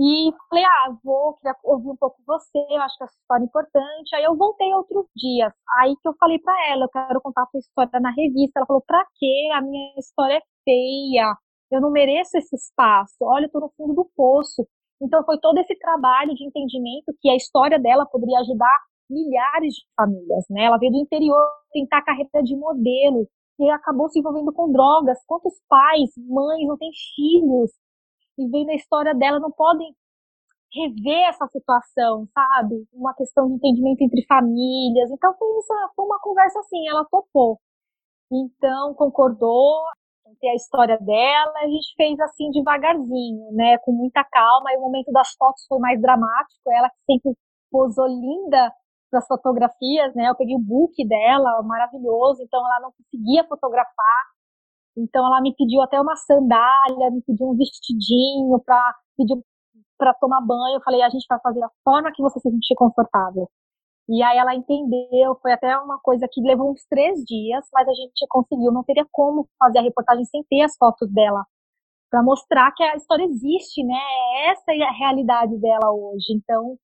E 0.00 0.32
falei, 0.48 0.64
ah, 0.64 0.96
vou, 1.04 1.34
queria 1.34 1.54
ouvir 1.62 1.90
um 1.90 1.96
pouco 1.96 2.16
você, 2.26 2.58
eu 2.70 2.80
acho 2.80 2.96
que 2.96 3.04
essa 3.04 3.14
história 3.20 3.44
é 3.44 3.46
importante. 3.46 4.16
Aí 4.16 4.24
eu 4.24 4.34
voltei 4.34 4.72
outros 4.72 5.04
dias. 5.14 5.52
Aí 5.78 5.94
que 6.00 6.08
eu 6.08 6.14
falei 6.18 6.38
para 6.38 6.54
ela, 6.70 6.86
eu 6.86 6.88
quero 6.88 7.20
contar 7.20 7.42
a 7.42 7.46
sua 7.46 7.60
história 7.60 8.00
na 8.00 8.10
revista. 8.10 8.60
Ela 8.60 8.66
falou, 8.66 8.82
pra 8.86 9.04
quê? 9.16 9.50
A 9.52 9.60
minha 9.60 9.92
história 9.98 10.38
é 10.38 10.42
feia. 10.64 11.36
Eu 11.70 11.82
não 11.82 11.90
mereço 11.90 12.38
esse 12.38 12.56
espaço. 12.56 13.14
Olha, 13.20 13.44
eu 13.44 13.50
tô 13.50 13.60
no 13.60 13.72
fundo 13.76 13.94
do 13.94 14.10
poço. 14.16 14.66
Então 15.02 15.22
foi 15.24 15.38
todo 15.38 15.58
esse 15.58 15.76
trabalho 15.78 16.34
de 16.34 16.46
entendimento 16.46 17.14
que 17.20 17.28
a 17.28 17.36
história 17.36 17.78
dela 17.78 18.06
poderia 18.06 18.38
ajudar 18.40 18.78
milhares 19.10 19.74
de 19.74 19.82
famílias, 19.96 20.46
né? 20.48 20.64
Ela 20.64 20.78
veio 20.78 20.92
do 20.92 20.98
interior 20.98 21.42
tentar 21.72 21.98
a 21.98 22.04
carreira 22.04 22.42
de 22.42 22.56
modelo 22.56 23.26
e 23.58 23.68
acabou 23.70 24.08
se 24.08 24.18
envolvendo 24.18 24.52
com 24.52 24.72
drogas. 24.72 25.18
Quantos 25.26 25.54
pais, 25.68 26.10
mães 26.16 26.66
não 26.66 26.78
têm 26.78 26.90
filhos 27.14 27.70
e 28.40 28.48
vendo 28.48 28.70
a 28.70 28.74
história 28.74 29.14
dela 29.14 29.38
não 29.38 29.50
podem 29.50 29.94
rever 30.72 31.28
essa 31.28 31.46
situação, 31.48 32.26
sabe? 32.32 32.86
Uma 32.92 33.14
questão 33.14 33.48
de 33.48 33.54
entendimento 33.54 34.02
entre 34.02 34.24
famílias. 34.26 35.10
Então 35.10 35.34
foi, 35.36 35.48
essa, 35.58 35.92
foi 35.94 36.04
uma 36.04 36.20
conversa 36.20 36.60
assim, 36.60 36.88
ela 36.88 37.04
topou. 37.10 37.58
Então 38.32 38.94
concordou 38.94 39.82
ter 40.40 40.48
a 40.48 40.54
história 40.54 40.96
dela, 40.98 41.52
a 41.56 41.66
gente 41.66 41.94
fez 41.96 42.18
assim 42.20 42.50
devagarzinho, 42.50 43.52
né, 43.52 43.78
com 43.78 43.92
muita 43.92 44.24
calma. 44.24 44.72
E 44.72 44.76
o 44.76 44.80
momento 44.80 45.10
das 45.12 45.34
fotos 45.34 45.66
foi 45.68 45.78
mais 45.78 46.00
dramático. 46.00 46.70
Ela 46.72 46.88
que 46.88 46.98
sempre 47.04 47.36
posou 47.70 48.06
linda 48.06 48.72
para 49.10 49.18
as 49.18 49.26
fotografias, 49.26 50.14
né? 50.14 50.28
Eu 50.28 50.36
peguei 50.36 50.54
o 50.54 50.60
book 50.60 50.94
dela, 51.06 51.62
maravilhoso. 51.62 52.42
Então 52.42 52.60
ela 52.64 52.80
não 52.80 52.92
conseguia 52.92 53.44
fotografar. 53.44 54.22
Então 55.00 55.26
ela 55.26 55.40
me 55.40 55.54
pediu 55.56 55.80
até 55.82 56.00
uma 56.00 56.16
sandália, 56.16 57.10
me 57.10 57.22
pediu 57.22 57.48
um 57.48 57.56
vestidinho 57.56 58.60
para 58.64 58.94
pedir 59.16 59.36
para 59.98 60.14
tomar 60.14 60.40
banho. 60.40 60.76
Eu 60.76 60.82
falei, 60.82 61.02
a 61.02 61.10
gente 61.10 61.26
vai 61.28 61.38
fazer 61.40 61.60
da 61.60 61.70
forma 61.84 62.10
que 62.12 62.22
você 62.22 62.40
se 62.40 62.50
sentir 62.50 62.74
confortável. 62.74 63.48
E 64.08 64.22
aí 64.22 64.38
ela 64.38 64.54
entendeu, 64.54 65.36
foi 65.40 65.52
até 65.52 65.76
uma 65.78 65.98
coisa 66.00 66.26
que 66.30 66.40
levou 66.42 66.72
uns 66.72 66.84
três 66.88 67.22
dias, 67.24 67.64
mas 67.72 67.86
a 67.88 67.92
gente 67.92 68.26
conseguiu. 68.28 68.72
Não 68.72 68.82
teria 68.84 69.06
como 69.12 69.48
fazer 69.58 69.78
a 69.78 69.82
reportagem 69.82 70.24
sem 70.24 70.42
ter 70.50 70.62
as 70.62 70.76
fotos 70.76 71.08
dela, 71.12 71.44
para 72.10 72.22
mostrar 72.22 72.72
que 72.72 72.82
a 72.82 72.96
história 72.96 73.24
existe, 73.24 73.84
né? 73.84 74.00
Essa 74.50 74.72
é 74.72 74.82
a 74.82 74.92
realidade 74.92 75.56
dela 75.58 75.92
hoje. 75.92 76.32
Então 76.34 76.76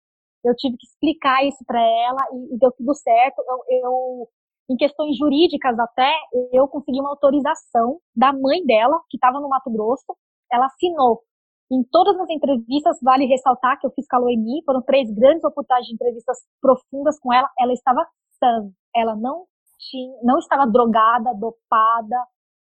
eu 0.45 0.55
tive 0.57 0.77
que 0.77 0.87
explicar 0.87 1.45
isso 1.45 1.65
para 1.67 1.81
ela 1.81 2.23
e, 2.33 2.55
e, 2.55 2.59
deu 2.59 2.71
tudo 2.73 2.95
certo. 2.95 3.43
Eu, 3.49 3.59
eu 3.83 4.29
em 4.69 4.77
questões 4.77 5.17
jurídicas 5.17 5.79
até, 5.79 6.13
eu 6.53 6.67
consegui 6.69 7.01
uma 7.01 7.11
autorização 7.11 7.99
da 8.15 8.33
mãe 8.33 8.65
dela, 8.65 9.01
que 9.09 9.17
estava 9.17 9.41
no 9.41 9.49
Mato 9.49 9.71
Grosso, 9.71 10.17
ela 10.51 10.67
assinou. 10.67 11.23
Em 11.71 11.83
todas 11.91 12.19
as 12.21 12.31
entrevistas, 12.31 12.99
vale 13.03 13.27
ressaltar 13.27 13.79
que 13.81 13.87
eu 13.87 13.91
fiz 13.91 14.07
com 14.09 14.17
a 14.17 14.19
Loemi, 14.21 14.63
foram 14.65 14.83
três 14.83 15.11
grandes 15.13 15.45
oportunidades 15.45 15.89
de 15.89 15.95
entrevistas 15.95 16.39
profundas 16.61 17.19
com 17.21 17.33
ela, 17.33 17.49
ela 17.59 17.73
estava 17.73 18.07
sã, 18.39 18.71
ela 18.95 19.17
não 19.17 19.47
tinha, 19.79 20.19
não 20.23 20.39
estava 20.39 20.67
drogada, 20.67 21.35
dopada, 21.35 22.17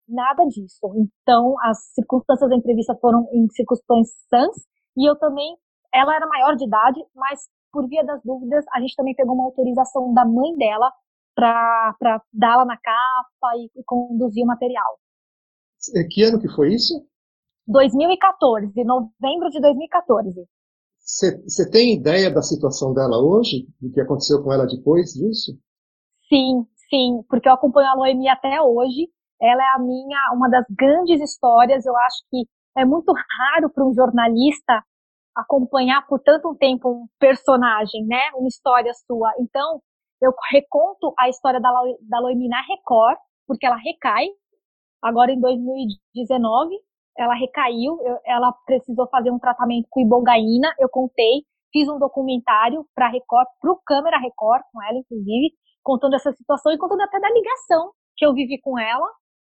nada 0.08 0.44
disso. 0.46 0.90
Então, 0.96 1.54
as 1.62 1.78
circunstâncias 1.94 2.50
da 2.50 2.56
entrevista 2.56 2.96
foram 3.00 3.28
em 3.32 3.48
circunstâncias 3.50 4.16
sãs, 4.28 4.56
e 4.96 5.08
eu 5.08 5.16
também, 5.18 5.56
ela 5.94 6.14
era 6.14 6.26
maior 6.26 6.56
de 6.56 6.64
idade, 6.64 7.00
mas 7.14 7.48
por 7.72 7.86
via 7.88 8.04
das 8.04 8.22
dúvidas, 8.24 8.64
a 8.72 8.80
gente 8.80 8.96
também 8.96 9.14
pegou 9.14 9.34
uma 9.34 9.44
autorização 9.44 10.12
da 10.14 10.24
mãe 10.24 10.56
dela 10.56 10.90
para 11.36 12.22
dá-la 12.32 12.64
na 12.64 12.78
capa 12.78 13.56
e, 13.58 13.70
e, 13.78 13.84
conduzir 13.84 14.42
o 14.42 14.46
material. 14.46 14.98
Que 16.10 16.24
ano 16.24 16.40
que 16.40 16.48
foi 16.48 16.74
isso? 16.74 16.94
2014, 17.68 18.72
novembro 18.84 19.50
de 19.50 19.60
2014. 19.60 20.48
Você 20.98 21.70
tem 21.70 21.94
ideia 21.94 22.32
da 22.32 22.42
situação 22.42 22.92
dela 22.94 23.18
hoje? 23.18 23.68
Do 23.80 23.92
que 23.92 24.00
aconteceu 24.00 24.42
com 24.42 24.52
ela 24.52 24.66
depois 24.66 25.12
disso? 25.12 25.52
Sim, 26.28 26.66
sim, 26.88 27.22
porque 27.28 27.48
eu 27.48 27.52
acompanho 27.52 27.90
a 27.90 27.96
Noemi 27.96 28.28
até 28.28 28.60
hoje. 28.60 29.08
Ela 29.40 29.62
é 29.62 29.76
a 29.76 29.78
minha, 29.78 30.18
uma 30.34 30.48
das 30.48 30.64
grandes 30.70 31.20
histórias. 31.20 31.84
Eu 31.84 31.96
acho 31.96 32.24
que 32.30 32.46
é 32.76 32.84
muito 32.84 33.12
raro 33.12 33.70
para 33.70 33.86
um 33.86 33.94
jornalista 33.94 34.82
acompanhar 35.36 36.04
por 36.06 36.18
tanto 36.20 36.56
tempo 36.56 36.88
um 36.88 37.06
personagem, 37.18 38.04
né? 38.06 38.30
Uma 38.34 38.48
história 38.48 38.92
sua. 39.06 39.32
Então, 39.38 39.80
eu 40.20 40.32
reconto 40.50 41.14
a 41.18 41.28
história 41.28 41.60
da, 41.60 41.70
da 42.08 42.20
Loemi 42.20 42.48
na 42.48 42.60
Record, 42.62 43.18
porque 43.46 43.66
ela 43.66 43.76
recai. 43.76 44.26
Agora, 45.02 45.32
em 45.32 45.40
2019, 45.40 46.74
ela 47.18 47.34
recaiu, 47.34 47.98
eu, 48.02 48.18
ela 48.24 48.52
precisou 48.66 49.08
fazer 49.08 49.30
um 49.30 49.38
tratamento 49.38 49.86
com 49.90 50.00
ibogaína, 50.00 50.74
eu 50.78 50.88
contei, 50.88 51.44
fiz 51.72 51.88
um 51.88 51.98
documentário 51.98 52.86
para 52.94 53.08
Record, 53.08 53.46
para 53.60 53.72
o 53.72 53.80
Câmera 53.84 54.18
Record, 54.18 54.62
com 54.72 54.82
ela, 54.82 54.98
inclusive, 54.98 55.54
contando 55.82 56.14
essa 56.14 56.32
situação 56.32 56.72
e 56.72 56.78
contando 56.78 57.02
até 57.02 57.20
da 57.20 57.30
ligação 57.30 57.92
que 58.16 58.26
eu 58.26 58.32
vivi 58.32 58.60
com 58.60 58.78
ela, 58.78 59.06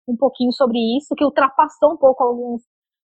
um 0.07 0.17
pouquinho 0.17 0.51
sobre 0.51 0.77
isso, 0.97 1.15
que 1.15 1.23
ultrapassou 1.23 1.93
um 1.93 1.97
pouco 1.97 2.23
alguns, 2.23 2.61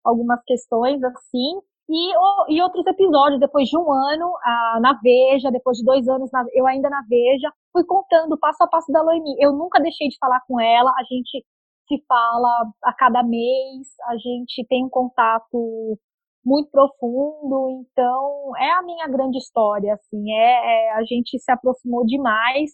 algumas 0.03 0.41
questões, 0.43 1.01
assim, 1.03 1.60
e, 1.89 2.56
e 2.56 2.62
outros 2.62 2.86
episódios, 2.86 3.39
depois 3.39 3.69
de 3.69 3.78
um 3.78 3.91
ano 3.91 4.32
a, 4.43 4.80
na 4.82 5.00
Veja, 5.02 5.52
depois 5.52 5.78
de 5.78 5.86
dois 5.86 6.08
anos 6.08 6.30
na, 6.32 6.45
eu 6.54 6.67
ainda 6.67 6.89
na 6.89 7.02
Veja, 7.08 7.52
fui 7.71 7.84
contando 7.86 8.38
passo 8.38 8.63
a 8.63 8.67
passo 8.67 8.91
da 8.91 9.02
Loemi. 9.02 9.36
Eu 9.39 9.54
nunca 9.54 9.80
deixei 9.80 10.10
de 10.10 10.17
falar 10.19 10.41
com 10.47 10.60
ela, 10.60 10.91
a 10.91 11.04
gente 11.04 11.45
se 11.88 12.04
fala 12.08 12.69
a 12.84 12.93
cada 12.93 13.23
mês, 13.23 13.88
a 14.08 14.17
gente 14.17 14.65
tem 14.67 14.86
um 14.86 14.89
contato 14.89 15.97
muito 16.45 16.69
profundo, 16.71 17.69
então 17.82 18.52
é 18.58 18.71
a 18.71 18.82
minha 18.82 19.08
grande 19.08 19.38
história, 19.38 19.93
assim, 19.93 20.32
é, 20.32 20.88
é 20.89 20.93
a 20.93 21.04
gente 21.04 21.38
se 21.39 21.52
aproximou 21.52 22.06
demais, 22.06 22.71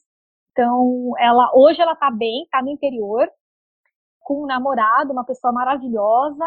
então 0.52 1.14
ela 1.20 1.52
hoje 1.56 1.82
ela 1.82 1.96
tá 1.96 2.12
bem, 2.12 2.48
tá 2.52 2.62
no 2.62 2.70
interior, 2.70 3.28
com 4.22 4.44
um 4.44 4.46
namorado, 4.46 5.12
uma 5.12 5.26
pessoa 5.26 5.52
maravilhosa, 5.54 6.46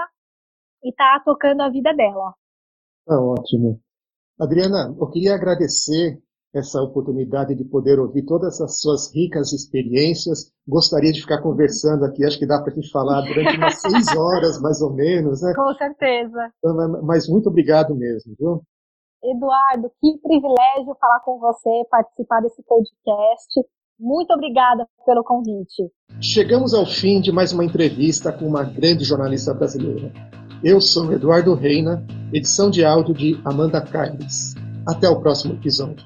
e 0.85 0.92
tá 0.92 1.20
tocando 1.24 1.62
a 1.62 1.68
vida 1.68 1.94
dela. 1.94 2.35
Tá 3.07 3.21
ótimo. 3.21 3.81
Adriana, 4.38 4.95
eu 4.99 5.07
queria 5.09 5.35
agradecer 5.35 6.21
essa 6.55 6.83
oportunidade 6.83 7.55
de 7.55 7.64
poder 7.64 7.99
ouvir 7.99 8.25
todas 8.25 8.61
as 8.61 8.81
suas 8.81 9.14
ricas 9.14 9.53
experiências. 9.53 10.51
Gostaria 10.66 11.12
de 11.12 11.21
ficar 11.21 11.42
conversando 11.42 12.05
aqui, 12.05 12.25
acho 12.25 12.38
que 12.38 12.47
dá 12.47 12.61
para 12.61 12.73
a 12.73 12.75
gente 12.75 12.90
falar 12.90 13.21
durante 13.23 13.57
umas 13.57 13.79
seis 13.81 14.16
horas, 14.16 14.61
mais 14.61 14.81
ou 14.81 14.92
menos, 14.92 15.42
né? 15.42 15.55
Com 15.55 15.73
certeza. 15.75 16.51
Então, 16.59 17.03
mas 17.03 17.29
muito 17.29 17.49
obrigado 17.49 17.95
mesmo, 17.95 18.35
viu? 18.38 18.62
Eduardo, 19.23 19.90
que 20.01 20.19
privilégio 20.19 20.97
falar 21.01 21.21
com 21.21 21.38
você, 21.38 21.85
participar 21.90 22.40
desse 22.40 22.62
podcast. 22.62 23.61
Muito 23.99 24.33
obrigada 24.33 24.87
pelo 25.05 25.25
convite. 25.25 25.90
Chegamos 26.21 26.75
ao 26.75 26.85
fim 26.85 27.21
de 27.21 27.33
mais 27.33 27.53
uma 27.53 27.64
entrevista 27.64 28.33
com 28.33 28.47
uma 28.47 28.62
grande 28.62 29.05
jornalista 29.05 29.55
brasileira. 29.55 30.12
Eu 30.64 30.81
sou 30.81 31.12
Eduardo 31.12 31.55
Reina, 31.55 32.05
edição 32.33 32.71
de 32.71 32.85
áudio 32.85 33.14
de 33.14 33.40
Amanda 33.45 33.81
Carles. 33.81 34.55
Até 34.87 35.09
o 35.09 35.21
próximo 35.21 35.55
episódio. 35.55 36.05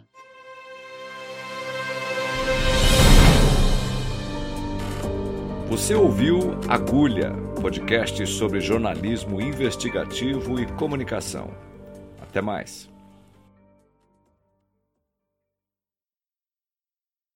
Você 5.68 5.94
ouviu 5.94 6.58
Agulha, 6.68 7.32
podcast 7.60 8.26
sobre 8.26 8.60
jornalismo 8.60 9.40
investigativo 9.40 10.58
e 10.58 10.66
comunicação. 10.72 11.48
Até 12.20 12.40
mais. 12.40 12.89